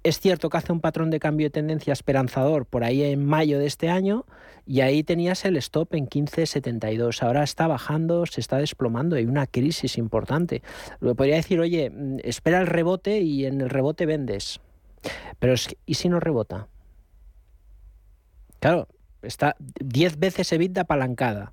[0.07, 3.59] Es cierto que hace un patrón de cambio de tendencia esperanzador por ahí en mayo
[3.59, 4.25] de este año
[4.65, 7.25] y ahí tenías el stop en 15.72.
[7.25, 10.63] Ahora está bajando, se está desplomando, hay una crisis importante.
[11.01, 14.61] Lo podría decir, oye, mm, espera el rebote y en el rebote vendes.
[15.41, 15.55] Pero
[15.87, 16.69] ¿y si no rebota?
[18.61, 18.87] Claro,
[19.23, 21.53] está 10 veces EBITDA apalancada.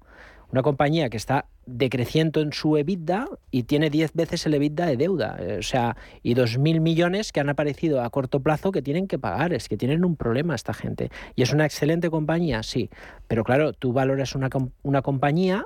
[0.54, 4.98] Una compañía que está decreciendo en su EBITDA y tiene 10 veces el EBITDA de
[4.98, 5.36] deuda.
[5.40, 9.18] Eh, o sea, y 2.000 millones que han aparecido a corto plazo que tienen que
[9.18, 9.52] pagar.
[9.52, 11.10] Es que tienen un problema esta gente.
[11.36, 12.62] ¿Y es una excelente compañía?
[12.62, 12.92] Sí.
[13.28, 14.50] Pero claro, tú valoras una,
[14.84, 15.66] una compañía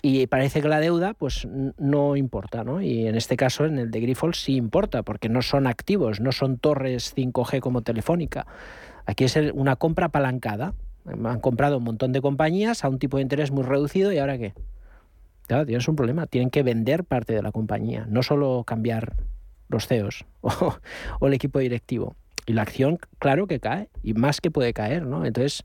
[0.00, 2.80] y parece que la deuda pues no importa, ¿no?
[2.80, 6.30] Y en este caso, en el de Grifols sí importa, porque no son activos, no
[6.30, 8.46] son torres 5G como Telefónica.
[9.06, 10.72] Aquí es una compra apalancada.
[11.06, 14.38] Han comprado un montón de compañías a un tipo de interés muy reducido y ahora
[14.38, 14.54] qué?
[15.46, 16.26] Claro, tienes un problema.
[16.26, 19.16] Tienen que vender parte de la compañía, no solo cambiar
[19.68, 20.76] los CEOs o,
[21.20, 22.14] o el equipo directivo.
[22.46, 25.24] Y la acción, claro que cae, y más que puede caer, ¿no?
[25.24, 25.64] Entonces,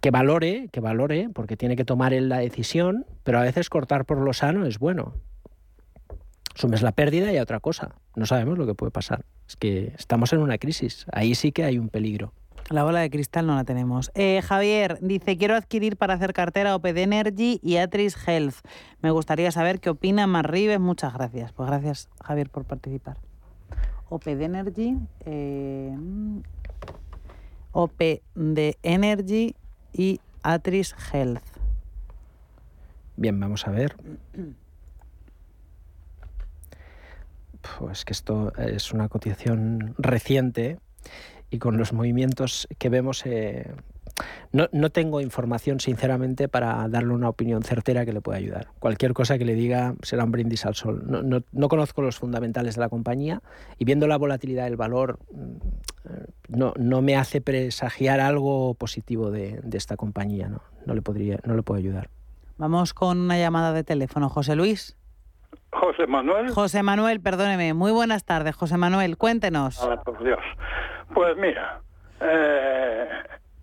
[0.00, 4.04] que valore, que valore, porque tiene que tomar él la decisión, pero a veces cortar
[4.04, 5.14] por lo sano es bueno.
[6.54, 7.96] Sumes la pérdida y a otra cosa.
[8.14, 9.24] No sabemos lo que puede pasar.
[9.48, 11.04] Es que estamos en una crisis.
[11.12, 12.32] Ahí sí que hay un peligro.
[12.70, 14.10] La bola de cristal no la tenemos.
[14.14, 18.56] Eh, Javier dice, quiero adquirir para hacer cartera OPD Energy y Atris Health.
[19.02, 20.80] Me gustaría saber qué opina Marribes.
[20.80, 21.52] Muchas gracias.
[21.52, 23.18] Pues gracias, Javier, por participar.
[24.08, 24.96] OPD Energy,
[25.26, 25.94] eh,
[27.72, 29.54] OPD Energy
[29.92, 31.42] y Atris Health.
[33.16, 33.96] Bien, vamos a ver.
[37.78, 40.78] Pues que esto es una cotización reciente
[41.50, 43.72] y con los movimientos que vemos, eh,
[44.52, 48.68] no, no, tengo información sinceramente para darle una opinión certera que le pueda ayudar.
[48.78, 51.04] Cualquier cosa que le diga será un brindis al sol.
[51.06, 53.42] No, no, no conozco los fundamentales de la compañía
[53.78, 55.56] y viendo la volatilidad del valor mm,
[56.48, 60.48] no, me hace presagiar algo positivo de, de esta compañía.
[60.86, 62.10] No, le podría, no le puedo ayudar.
[62.56, 64.28] Vamos con una llamada de teléfono.
[64.28, 64.96] José Luis.
[65.74, 66.50] José Manuel.
[66.50, 67.74] José Manuel, perdóneme.
[67.74, 69.16] Muy buenas tardes, José Manuel.
[69.16, 69.82] Cuéntenos.
[69.82, 70.40] Ah, por Dios.
[71.12, 71.80] Pues mira,
[72.20, 73.08] eh,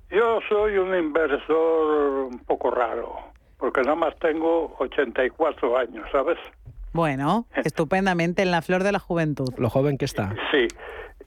[0.10, 3.16] yo soy un inversor un poco raro,
[3.58, 6.38] porque nada más tengo 84 años, ¿sabes?
[6.94, 9.54] Bueno, estupendamente en la flor de la juventud.
[9.58, 10.34] Lo joven que está.
[10.52, 10.68] Sí.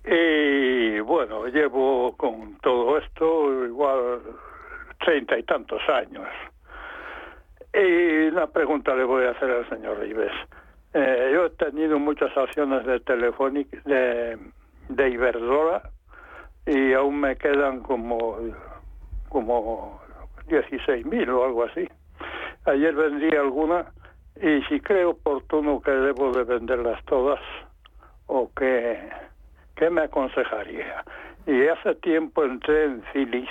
[0.07, 4.21] Y bueno, llevo con todo esto igual
[5.03, 6.29] treinta y tantos años.
[7.73, 10.33] Y una pregunta le voy a hacer al señor Rives.
[10.95, 14.39] Eh, yo he tenido muchas acciones de Telefónica, de,
[14.89, 15.91] de Iberdrola,
[16.67, 18.39] y aún me quedan como,
[19.29, 20.01] como
[20.47, 21.89] 16 mil o algo así.
[22.67, 23.87] Ayer vendí alguna
[24.41, 27.41] y si creo oportuno que debo de venderlas todas
[28.27, 28.99] o que,
[29.77, 31.05] ¿qué me aconsejaría?
[31.47, 33.51] Y hace tiempo entré en Filis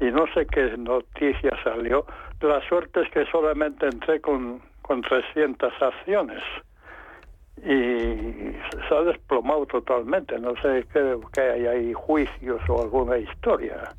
[0.00, 2.04] y no sé qué noticia salió.
[2.40, 6.42] La suerte es que solamente entré con, con 300 acciones
[7.58, 10.38] y se ha desplomado totalmente.
[10.38, 13.94] No sé, creo que hay ahí juicios o alguna historia.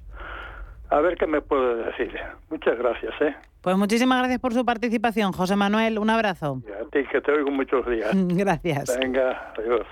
[0.91, 2.13] A ver qué me puede decir.
[2.49, 3.35] Muchas gracias, ¿eh?
[3.61, 5.97] Pues muchísimas gracias por su participación, José Manuel.
[5.97, 6.61] Un abrazo.
[6.67, 8.11] Y a ti, que te oigo muchos días.
[8.13, 8.95] Gracias.
[8.99, 9.87] Venga, adiós.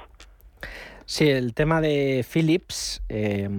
[1.05, 3.01] Sí, el tema de Philips.
[3.09, 3.49] Eh,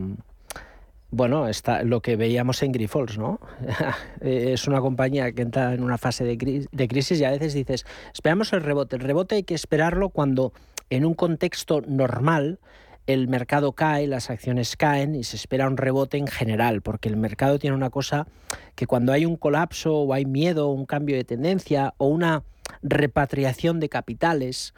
[1.15, 3.41] bueno, está lo que veíamos en Grifols, ¿no?
[4.21, 7.87] es una compañía que entra en una fase de, de, crisis y a veces dices,
[8.13, 8.97] esperamos el rebote.
[8.97, 10.53] El rebote hay que esperarlo cuando
[10.91, 12.59] en un contexto normal
[13.07, 17.17] el mercado cae, las acciones caen y se espera un rebote en general, porque el
[17.17, 18.27] mercado tiene una cosa
[18.75, 22.43] que cuando hay un colapso o hay miedo, un cambio de tendencia o una
[22.83, 24.75] repatriación de capitales,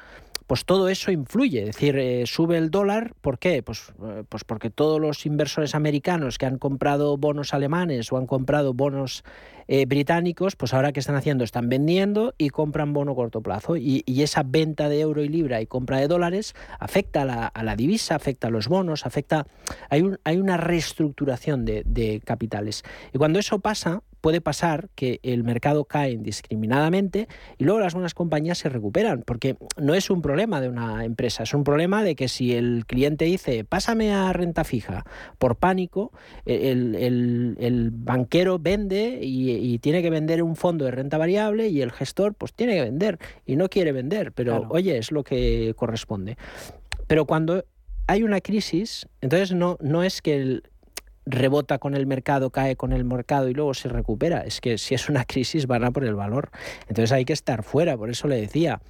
[0.47, 1.61] pues todo eso influye.
[1.61, 3.63] Es decir, eh, sube el dólar, ¿por qué?
[3.63, 8.27] Pues, eh, pues porque todos los inversores americanos que han comprado bonos alemanes o han
[8.27, 9.25] comprado bonos
[9.69, 13.77] eh, británicos, pues ahora que están haciendo, están vendiendo y compran bono corto plazo.
[13.77, 17.47] Y, y esa venta de euro y libra y compra de dólares afecta a la,
[17.47, 19.47] a la divisa, afecta a los bonos, afecta...
[19.91, 22.85] Hay, un, hay una reestructuración de, de capitales.
[23.13, 28.15] Y cuando eso pasa, puede pasar que el mercado cae indiscriminadamente y luego las buenas
[28.15, 32.17] compañías se recuperan, porque no es un problema de una empresa, es un problema de
[32.17, 35.05] que si el cliente dice, pásame a renta fija
[35.39, 36.13] por pánico,
[36.45, 41.69] el, el, el banquero vende y, y, tiene que vender un fondo de renta variable
[41.69, 44.69] y el gestor pues tiene que vender y no quiere vender, pero claro.
[44.71, 46.37] oye, es lo que corresponde.
[47.07, 47.65] Pero cuando
[48.07, 50.63] hay una crisis, entonces no, no es que el,
[51.27, 54.41] rebota con el mercado, cae con el mercado y luego se recupera.
[54.41, 56.51] Es que si es una crisis van a por el valor.
[56.89, 58.81] Entonces hay que estar fuera, por eso le decía.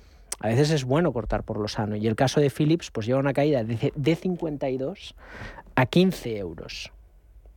[0.40, 1.96] A veces es bueno cortar por lo sano.
[1.96, 5.14] Y el caso de Philips, pues lleva una caída de, de 52
[5.74, 6.92] a 15 euros.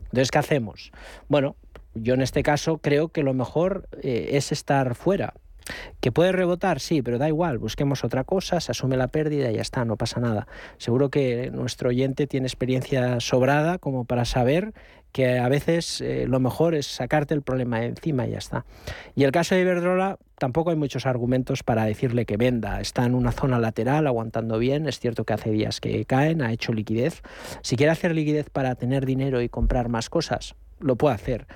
[0.05, 0.91] Entonces, ¿qué hacemos?
[1.27, 1.55] Bueno,
[1.93, 5.33] yo en este caso creo que lo mejor eh, es estar fuera.
[5.99, 6.79] ¿Que puede rebotar?
[6.79, 9.97] Sí, pero da igual, busquemos otra cosa, se asume la pérdida y ya está, no
[9.97, 10.47] pasa nada.
[10.77, 14.73] Seguro que nuestro oyente tiene experiencia sobrada como para saber
[15.11, 18.65] que a veces eh, lo mejor es sacarte el problema de encima y ya está.
[19.15, 22.79] Y el caso de Iberdrola, tampoco hay muchos argumentos para decirle que venda.
[22.79, 24.87] Está en una zona lateral, aguantando bien.
[24.87, 27.21] Es cierto que hace días que caen, ha hecho liquidez.
[27.61, 31.47] Si quiere hacer liquidez para tener dinero y comprar más cosas, lo puede hacer.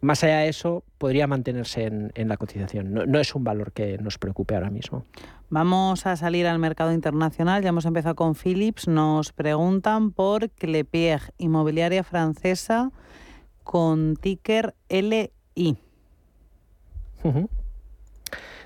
[0.00, 2.94] Más allá de eso, podría mantenerse en, en la cotización.
[2.94, 5.04] No, no, es un valor que nos preocupe ahora mismo.
[5.50, 7.62] Vamos a salir al mercado internacional.
[7.62, 8.88] Ya hemos empezado con Philips.
[8.88, 12.92] Nos preguntan por Clepierre, inmobiliaria francesa
[13.62, 15.78] con ticker LI.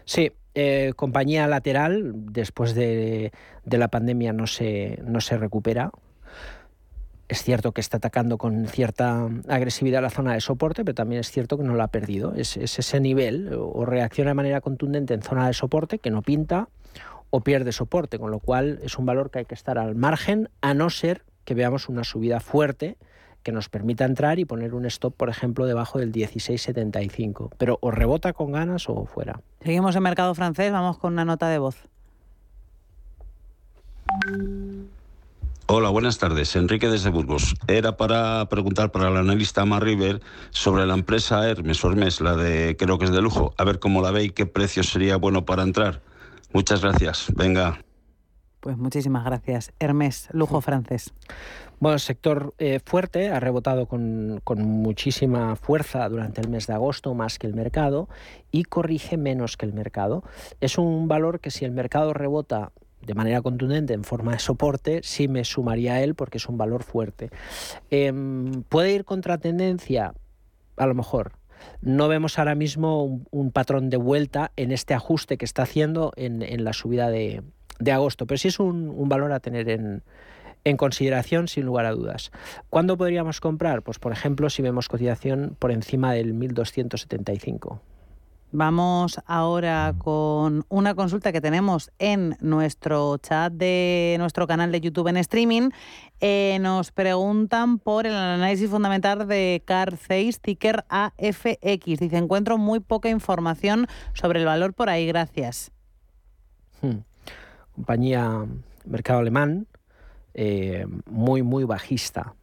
[0.05, 3.32] Sí, eh, compañía lateral, después de,
[3.64, 5.91] la pandemia no se, no se recupera.
[7.29, 11.31] Es cierto que está atacando con cierta agresividad la zona de soporte, pero también es
[11.31, 12.35] cierto que no la ha perdido.
[12.35, 16.68] Es, ese nivel, o reacciona de manera contundente en zona de soporte, que no pinta,
[17.31, 20.51] o pierde soporte, con lo cual es un valor que hay que estar al margen,
[20.61, 22.97] a no ser que veamos una subida fuerte
[23.43, 27.51] que nos permita entrar y poner un stop, por ejemplo, debajo del 16,75.
[27.59, 29.41] Pero o rebota con ganas o fuera.
[29.62, 31.77] Seguimos en mercado francés, vamos con una nota de voz.
[35.67, 36.57] Hola, buenas tardes.
[36.57, 37.55] Enrique desde Burgos.
[37.69, 42.77] Era para preguntar para el analista Mar River sobre la empresa Hermes Hermes, la de
[42.77, 43.55] creo que es de lujo.
[43.57, 46.03] A ver cómo la ve y qué precio sería bueno para entrar.
[46.53, 47.33] Muchas gracias.
[47.35, 47.81] Venga.
[48.61, 49.73] Pues muchísimas gracias.
[49.79, 51.15] Hermes, lujo francés.
[51.81, 57.39] Bueno, sector eh, fuerte ha rebotado con, muchísima fuerza durante el mes de agosto, más
[57.39, 58.09] que el mercado,
[58.51, 60.25] y corrige menos que el mercado.
[60.61, 62.73] Es un valor que si el mercado rebota
[63.07, 66.59] de manera contundente en forma de soporte, sí me sumaría a él porque es un
[66.59, 67.30] valor fuerte.
[67.90, 70.14] Em, ¿Puede ir contra tendencia?
[70.76, 71.32] A lo mejor.
[71.80, 76.64] No vemos ahora mismo un, patrón de vuelta en este ajuste que está haciendo en,
[76.64, 77.42] la subida de,
[77.90, 80.02] agosto, pero sí es un valor a tener en,
[80.64, 82.32] en consideración sin lugar a dudas.
[82.70, 83.82] ¿Cuándo podríamos comprar?
[83.82, 87.80] Pues por ejemplo si vemos cotización por encima del 1275.
[88.57, 95.09] Vamos ahora con una consulta que tenemos en nuestro chat de nuestro canal de YouTube
[95.09, 95.70] en streaming.
[96.20, 101.98] Eh, nos preguntan por el análisis fundamental de Car 6 ticker AFX.
[101.98, 105.09] Dice, encuentro muy poca información sobre el valor por ahí.
[105.09, 105.72] Gracias.
[106.80, 106.98] Hmm.
[107.74, 108.46] Compañía
[108.84, 109.66] mercado alemán,
[110.32, 112.36] eh, muy, muy bajista.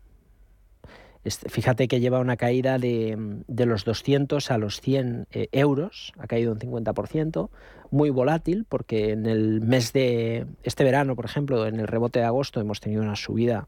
[1.24, 6.52] Fíjate que lleva una caída de, los 200 a los 100 eh, euros, ha caído
[6.52, 7.50] un 50%,
[7.92, 12.26] muy volátil porque en el mes de este verano, por ejemplo, en el rebote de
[12.26, 13.68] agosto hemos tenido una subida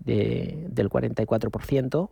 [0.00, 2.08] del 44%,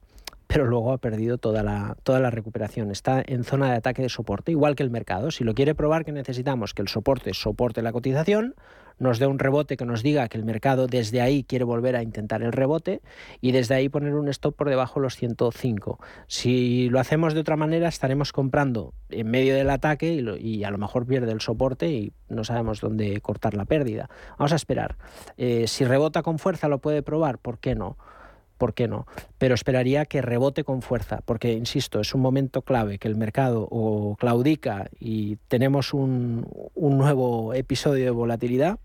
[0.46, 2.90] pero luego ha perdido toda la, toda la recuperación.
[2.90, 5.30] Está en zona de ataque de soporte, igual que el mercado.
[5.30, 8.54] Si lo quiere probar, que necesitamos que el soporte soporte la cotización,
[8.98, 12.02] nos dé un rebote que nos diga que el mercado desde ahí quiere volver a
[12.02, 13.00] intentar el rebote
[13.40, 15.98] y desde ahí poner un stop por debajo de los 105.
[16.26, 20.78] Si lo hacemos de otra manera, estaremos comprando en medio del ataque y, a lo
[20.78, 24.10] mejor pierde el soporte y no sabemos dónde cortar la pérdida.
[24.38, 24.96] Vamos a esperar.
[25.36, 27.96] Eh, si rebota con fuerza, lo puede probar, ¿por qué no?
[28.58, 29.06] ¿por qué no?
[29.38, 33.68] Pero esperaría que rebote con fuerza, porque, insisto, es un momento clave que el mercado
[33.70, 36.44] o claudica y tenemos un,
[36.74, 38.80] un nuevo episodio de volatilidad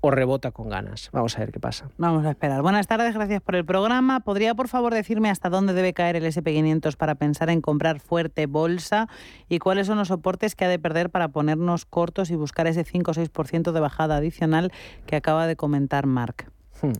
[0.00, 1.10] o rebota con ganas.
[1.12, 1.90] Vamos a ver qué pasa.
[1.98, 2.62] Vamos a esperar.
[2.62, 4.20] Buenas tardes, gracias por el programa.
[4.20, 8.46] ¿Podría, por favor, decirme hasta dónde debe caer el SP500 para pensar en comprar fuerte
[8.46, 9.08] bolsa
[9.48, 12.84] y cuáles son los soportes que ha de perder para ponernos cortos y buscar ese
[12.84, 14.72] 5 o 6% de bajada adicional
[15.06, 16.52] que acaba de comentar Mark?
[16.80, 16.92] Hmm.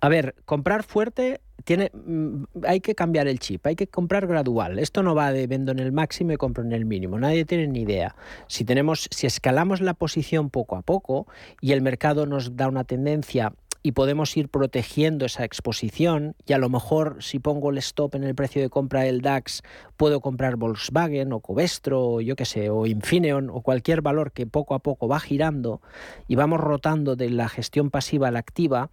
[0.00, 4.78] A ver, comprar fuerte tiene, mm, hay que cambiar el chip, hay que comprar gradual.
[4.78, 7.18] Esto no va de vendo en el máximo y compro en el mínimo.
[7.18, 8.14] Nadie tiene ni idea.
[8.46, 11.26] Si tenemos, si escalamos la posición poco a poco
[11.60, 13.52] y el mercado nos da una tendencia
[13.82, 18.24] y podemos ir protegiendo esa exposición y a lo mejor si pongo el stop en
[18.24, 19.62] el precio de compra del DAX
[19.96, 24.46] puedo comprar Volkswagen o Covestro o yo qué sé o Infineon o cualquier valor que
[24.46, 25.80] poco a poco va girando
[26.26, 28.90] y vamos rotando de la gestión pasiva a la activa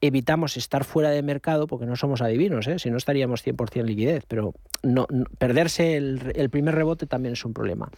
[0.00, 2.78] evitamos estar fuera de mercado porque no somos adivinos, ¿eh?
[2.78, 5.06] si no estaríamos 100% liquidez, pero no,
[5.38, 7.90] perderse el, primer rebote también es un problema.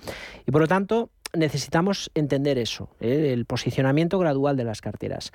[0.46, 3.32] Y por lo tanto, necesitamos entender eso, ¿eh?
[3.32, 5.32] el posicionamiento gradual de las carteras.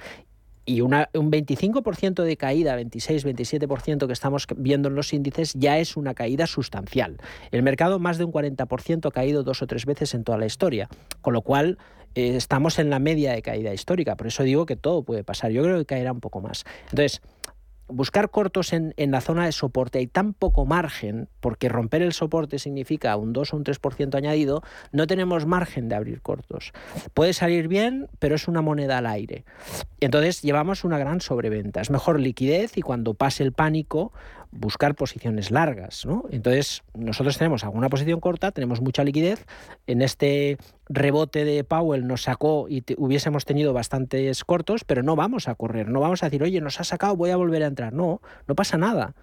[0.67, 5.95] Y un 25% de caída, 26, 27% que estamos viendo en los índices ya es
[5.95, 7.17] una caída sustancial.
[7.51, 10.47] El mercado más de un 40% ha caído dos o tres veces en toda la
[10.47, 10.89] historia,
[11.21, 11.77] con lo cual
[12.15, 15.51] eh, estamos en la media de caída histórica, por eso digo que todo puede pasar.
[15.51, 16.63] Yo creo que caerá un poco más.
[16.89, 17.21] Entonces,
[17.87, 22.59] buscar cortos en, la zona de soporte hay tan poco margen, porque romper el soporte
[22.59, 26.71] significa un 2 o un 3% añadido, no tenemos margen de abrir cortos.
[27.13, 29.45] Puede salir bien, pero es una moneda al aire.
[29.99, 31.81] Entonces llevamos una gran sobreventa.
[31.81, 34.11] Es mejor liquidez y cuando pase el pánico,
[34.51, 36.05] buscar posiciones largas.
[36.05, 36.25] ¿no?
[36.31, 39.45] Entonces, nosotros tenemos alguna posición corta, tenemos mucha liquidez.
[39.87, 45.47] En este rebote de Powell nos sacó y hubiésemos tenido bastantes cortos, pero no vamos
[45.47, 47.93] a correr, no vamos a decir, oye, nos ha sacado, voy a volver a entrar.
[47.93, 49.15] No, no pasa nada.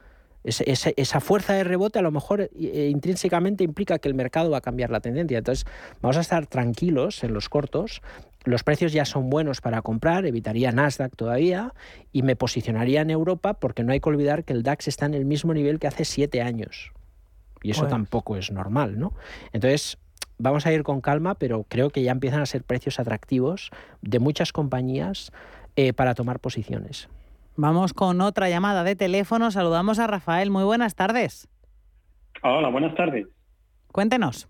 [0.44, 4.62] esa, fuerza de rebote a lo mejor eh, intrínsecamente implica que el mercado va a
[4.62, 5.38] cambiar la tendencia.
[5.38, 5.66] Entonces,
[6.00, 8.02] vamos a estar tranquilos en los cortos
[8.44, 11.74] los precios ya son buenos para comprar, evitaría Nasdaq todavía
[12.12, 15.14] y me posicionaría en Europa porque no hay que olvidar que el DAX está en
[15.14, 16.92] el mismo nivel que hace siete años.
[17.62, 17.90] Y eso Pues.
[17.90, 19.14] tampoco es normal, ¿no?
[19.52, 19.98] Entonces,
[20.38, 23.70] vamos a ir con calma, pero creo que ya empiezan a ser precios atractivos
[24.00, 25.30] de muchas compañías
[25.76, 27.08] eh, para tomar posiciones.
[27.54, 29.50] Vamos con otra llamada de teléfono.
[29.50, 30.50] Saludamos a Rafael.
[30.50, 31.48] Muy buenas tardes.
[32.42, 33.26] Hola, buenas tardes.
[33.92, 34.48] Cuéntenos.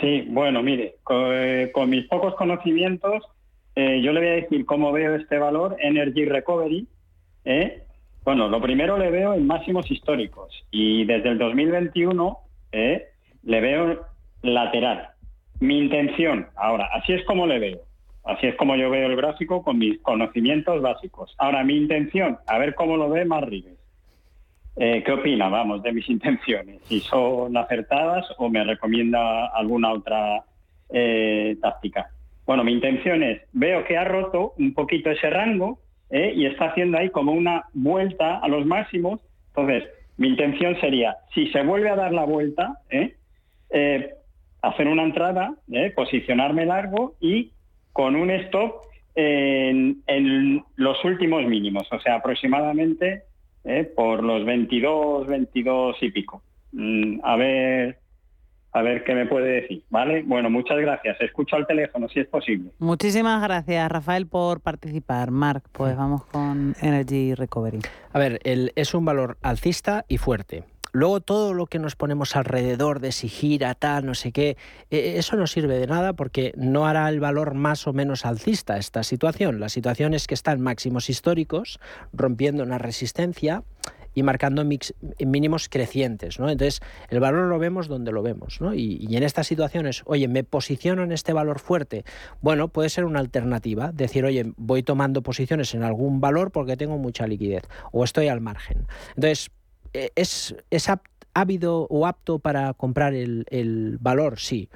[0.00, 3.24] Sí, bueno, mire, eh, con, mis pocos conocimientos,
[3.74, 6.86] eh, yo le voy a decir cómo veo este valor, Energy Recovery.
[7.44, 7.82] ¿eh?
[8.24, 12.38] Bueno, lo primero le veo en máximos históricos y desde el 2021
[12.72, 13.08] ¿eh?
[13.42, 14.06] le veo
[14.42, 15.08] lateral.
[15.60, 17.80] Mi intención, ahora, así es como le veo.
[18.22, 21.34] Así es como yo veo el gráfico con mis conocimientos básicos.
[21.38, 23.78] Ahora, mi intención, a ver cómo lo ve más Rives.
[24.80, 26.80] Eh, ¿Qué opina, vamos, de mis intenciones?
[26.84, 30.44] Si son acertadas o me recomienda alguna otra
[30.90, 32.10] eh, táctica.
[32.46, 36.32] Bueno, mi intención es, veo que ha roto un poquito ese rango ¿eh?
[36.34, 39.20] y está haciendo ahí como una vuelta a los máximos.
[39.48, 39.84] Entonces,
[40.16, 42.78] mi intención sería, si se vuelve a dar la vuelta,
[44.62, 45.54] hacer una entrada,
[45.94, 47.52] posicionarme largo y
[47.92, 48.82] con un stop
[49.14, 53.27] en los últimos mínimos, o sea, aproximadamente
[53.68, 53.84] ¿eh?
[53.84, 56.42] por los 22, 22 y pico.
[56.72, 57.98] Mm, a ver,
[58.72, 60.22] a ver qué me puede decir, ¿vale?
[60.22, 61.20] Bueno, muchas gracias.
[61.20, 62.70] Escucho al teléfono si es posible.
[62.78, 65.30] Muchísimas gracias, Rafael, por participar.
[65.30, 67.78] Marc, pues vamos con Energy Recovery.
[68.12, 70.64] A ver, el- es un valor alcista y fuerte.
[70.92, 74.56] Luego todo lo que nos ponemos alrededor de si gira, tal, no sé qué,
[74.90, 78.78] eh, eso no sirve de nada porque no hará el valor más o menos alcista
[78.78, 79.60] esta situación.
[79.60, 81.80] La situación es que está en máximos históricos,
[82.12, 83.64] rompiendo una resistencia
[84.18, 86.40] y marcando mínimos crecientes.
[86.40, 86.50] ¿no?
[86.50, 88.60] Entonces, el valor lo vemos donde lo vemos.
[88.60, 88.74] ¿no?
[88.74, 92.04] Y, y en estas situaciones, oye, me posiciono en este valor fuerte.
[92.40, 93.92] Bueno, puede ser una alternativa.
[93.92, 97.62] Decir, oye, voy tomando posiciones en algún valor porque tengo mucha liquidez
[97.92, 98.86] o estoy al margen.
[99.10, 99.50] Entonces,
[99.92, 104.38] ¿es, es ap- ávido o apto para comprar el, el valor?
[104.38, 104.68] Sí.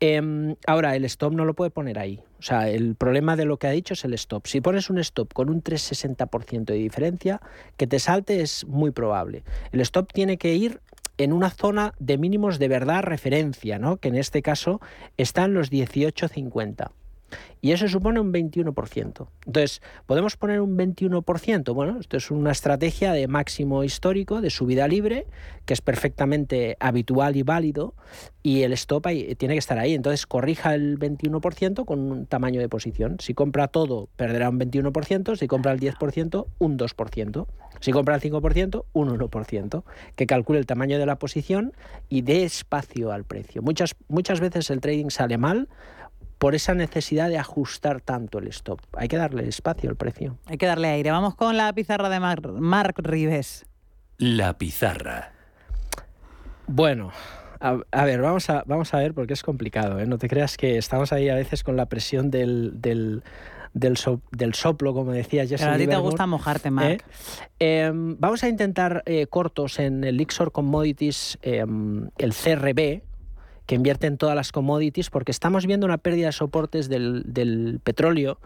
[0.00, 2.20] Em, ahora, el stop no lo puede poner ahí.
[2.38, 4.46] O sea, el problema de lo que ha dicho es el stop.
[4.46, 7.40] Si pones un stop con un 360% de diferencia,
[7.78, 9.44] que te salte es muy probable.
[9.72, 10.80] El stop tiene que ir
[11.16, 13.98] en una zona de mínimos de verdad referencia, ¿no?
[13.98, 14.80] que en este caso
[15.16, 16.90] está en los 18,50.
[17.60, 19.26] Y eso supone un 21%.
[19.46, 21.72] Entonces, ¿podemos poner un 21%?
[21.72, 25.26] Bueno, esto es una estrategia de máximo histórico, de subida libre,
[25.64, 27.94] que es perfectamente habitual y válido,
[28.42, 29.06] y el stop
[29.38, 29.94] tiene que estar ahí.
[29.94, 33.16] Entonces, corrija el 21% con un tamaño de posición.
[33.20, 37.46] Si compra todo, perderá un 21%, si compra el 10%, un 2%.
[37.80, 39.84] Si compra el 5%, un 1%.
[40.16, 41.72] Que calcule el tamaño de la posición
[42.08, 43.62] y dé espacio al precio.
[43.62, 45.68] Muchas, muchas veces el trading sale mal
[46.44, 48.78] por esa necesidad de ajustar tanto el stop.
[48.98, 50.36] Hay que darle espacio al precio.
[50.44, 51.10] Hay que darle aire.
[51.10, 53.64] Vamos con la pizarra de Mar- Marc Rives.
[54.18, 55.32] La pizarra.
[56.66, 57.12] Bueno,
[57.60, 59.98] a, a ver, vamos a, vamos a ver porque es complicado.
[60.00, 60.06] ¿eh?
[60.06, 63.22] No te creas que estamos ahí a veces con la presión del, del,
[63.72, 67.06] del, so- del soplo, como decía Jesse Pero a ti te gusta mojarte, Marc.
[67.58, 67.84] ¿eh?
[67.86, 73.02] Em, vamos a intentar eh, cortos en el Lixor Commodities, em, el CRB,
[73.66, 78.38] que invierte en todas las commodities, porque estamos viendo una pérdida de soportes del, petróleo.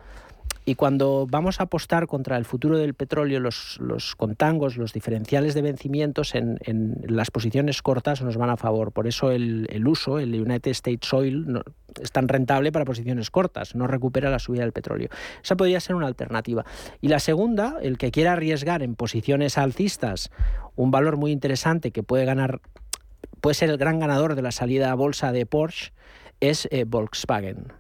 [0.65, 5.55] Y cuando vamos a apostar contra el futuro del petróleo, los, los contangos, los diferenciales
[5.55, 6.59] de vencimientos en,
[7.07, 8.93] las posiciones cortas nos van a favor.
[8.93, 11.63] Por eso el, uso, el United States Oil,
[12.01, 15.09] es tan rentable para posiciones cortas, no recupera la subida del petróleo.
[15.43, 16.67] Esa podría ser una alternativa.
[17.01, 20.31] Y la segunda, el que quiera arriesgar en posiciones alcistas
[20.77, 22.61] un valor muy interesante que puede ganar
[23.49, 25.95] puede ser el gran ganador de la salida a bolsa de Porsche
[26.39, 27.73] es eh, Volkswagen.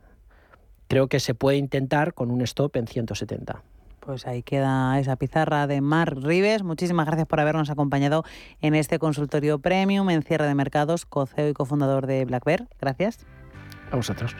[0.86, 3.62] Creo que se puede intentar con un stop en 170.
[4.00, 6.62] Pues ahí queda esa pizarra de Marc Rives.
[6.62, 8.24] Muchísimas gracias por habernos acompañado
[8.62, 12.66] en este consultorio premium en cierre de mercados, co-CEO y cofundador de Black Bear.
[12.80, 13.26] Gracias.
[13.90, 14.34] A vosotros.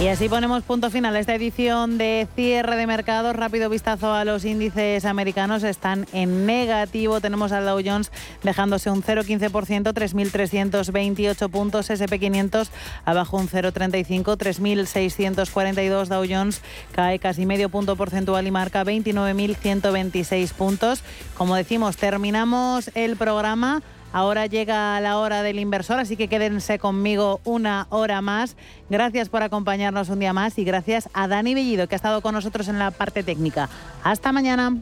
[0.00, 3.36] Y así ponemos punto final a esta edición de cierre de mercados.
[3.36, 5.62] Rápido vistazo a los índices americanos.
[5.62, 7.20] Están en negativo.
[7.20, 8.10] Tenemos al Dow Jones
[8.42, 11.90] dejándose un 0,15%, 3.328 puntos.
[11.90, 12.68] SP500
[13.04, 16.06] abajo un 0,35, 3.642.
[16.06, 21.02] Dow Jones cae casi medio punto porcentual y marca 29.126 puntos.
[21.36, 23.82] Como decimos, terminamos el programa.
[24.12, 28.56] Ahora llega la hora del inversor, así que quédense conmigo una hora más.
[28.88, 32.34] Gracias por acompañarnos un día más y gracias a Dani Bellido, que ha estado con
[32.34, 33.68] nosotros en la parte técnica.
[34.02, 34.76] Hasta mañana.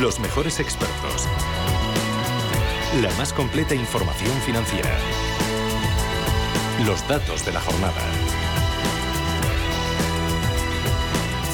[0.00, 1.28] Los mejores expertos.
[3.00, 4.90] La más completa información financiera.
[6.86, 8.02] Los datos de la jornada.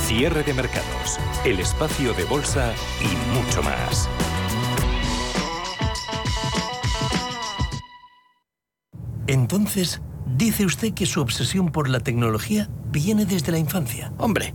[0.09, 1.19] Cierre de mercados.
[1.45, 4.09] El espacio de bolsa y mucho más.
[9.27, 14.15] Entonces, dice usted que su obsesión por la tecnología viene desde la infancia.
[14.17, 14.55] Hombre,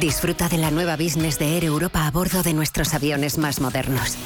[0.00, 4.16] Disfruta de la nueva business de Air Europa a bordo de nuestros aviones más modernos.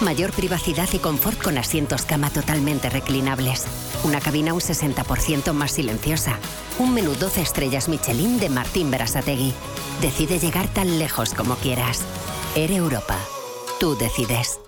[0.00, 3.66] Mayor privacidad y confort con asientos cama totalmente reclinables.
[4.04, 6.38] Una cabina un 60% más silenciosa.
[6.78, 9.52] Un menú 12 estrellas Michelin de Martín Berasategui.
[10.00, 12.04] Decide llegar tan lejos como quieras.
[12.54, 13.18] Air Europa.
[13.80, 14.67] Tú decides.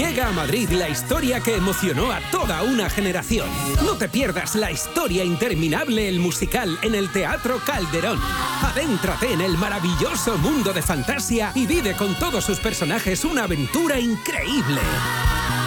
[0.00, 3.46] Llega a Madrid la historia que emocionó a toda una generación.
[3.84, 8.18] No te pierdas la historia interminable, el musical, en el Teatro Calderón.
[8.62, 14.00] Adéntrate en el maravilloso mundo de fantasía y vive con todos sus personajes una aventura
[14.00, 14.80] increíble.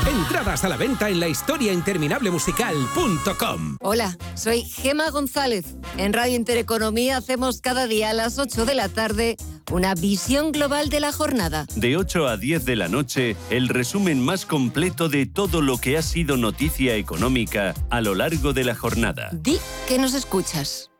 [0.07, 3.77] Entradas a la venta en la historiainterminablemusical.com.
[3.79, 5.75] Hola, soy Gema González.
[5.97, 9.37] En Radio Intereconomía hacemos cada día a las 8 de la tarde
[9.71, 11.65] una visión global de la jornada.
[11.75, 15.97] De 8 a 10 de la noche, el resumen más completo de todo lo que
[15.97, 19.29] ha sido noticia económica a lo largo de la jornada.
[19.31, 20.91] Di que nos escuchas.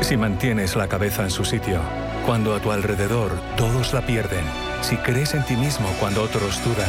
[0.00, 1.82] Si mantienes la cabeza en su sitio,
[2.26, 4.44] cuando a tu alrededor todos la pierden,
[4.82, 6.88] si crees en ti mismo cuando otros dudan,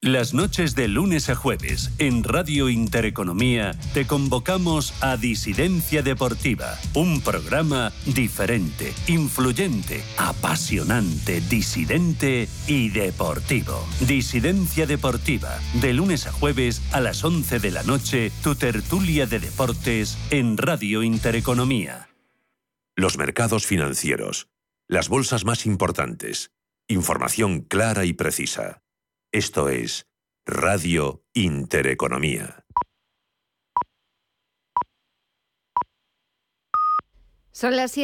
[0.00, 7.20] Las noches de lunes a jueves en Radio Intereconomía te convocamos a Disidencia Deportiva, un
[7.20, 13.84] programa diferente, influyente, apasionante, disidente y deportivo.
[14.06, 19.40] Disidencia Deportiva, de lunes a jueves a las 11 de la noche, tu tertulia de
[19.40, 22.08] deportes en Radio Intereconomía.
[22.94, 24.46] Los mercados financieros.
[24.86, 26.52] Las bolsas más importantes.
[26.86, 28.80] Información clara y precisa.
[29.30, 30.06] Esto es
[30.46, 32.64] Radio Intereconomía.
[37.52, 37.96] Son las 7.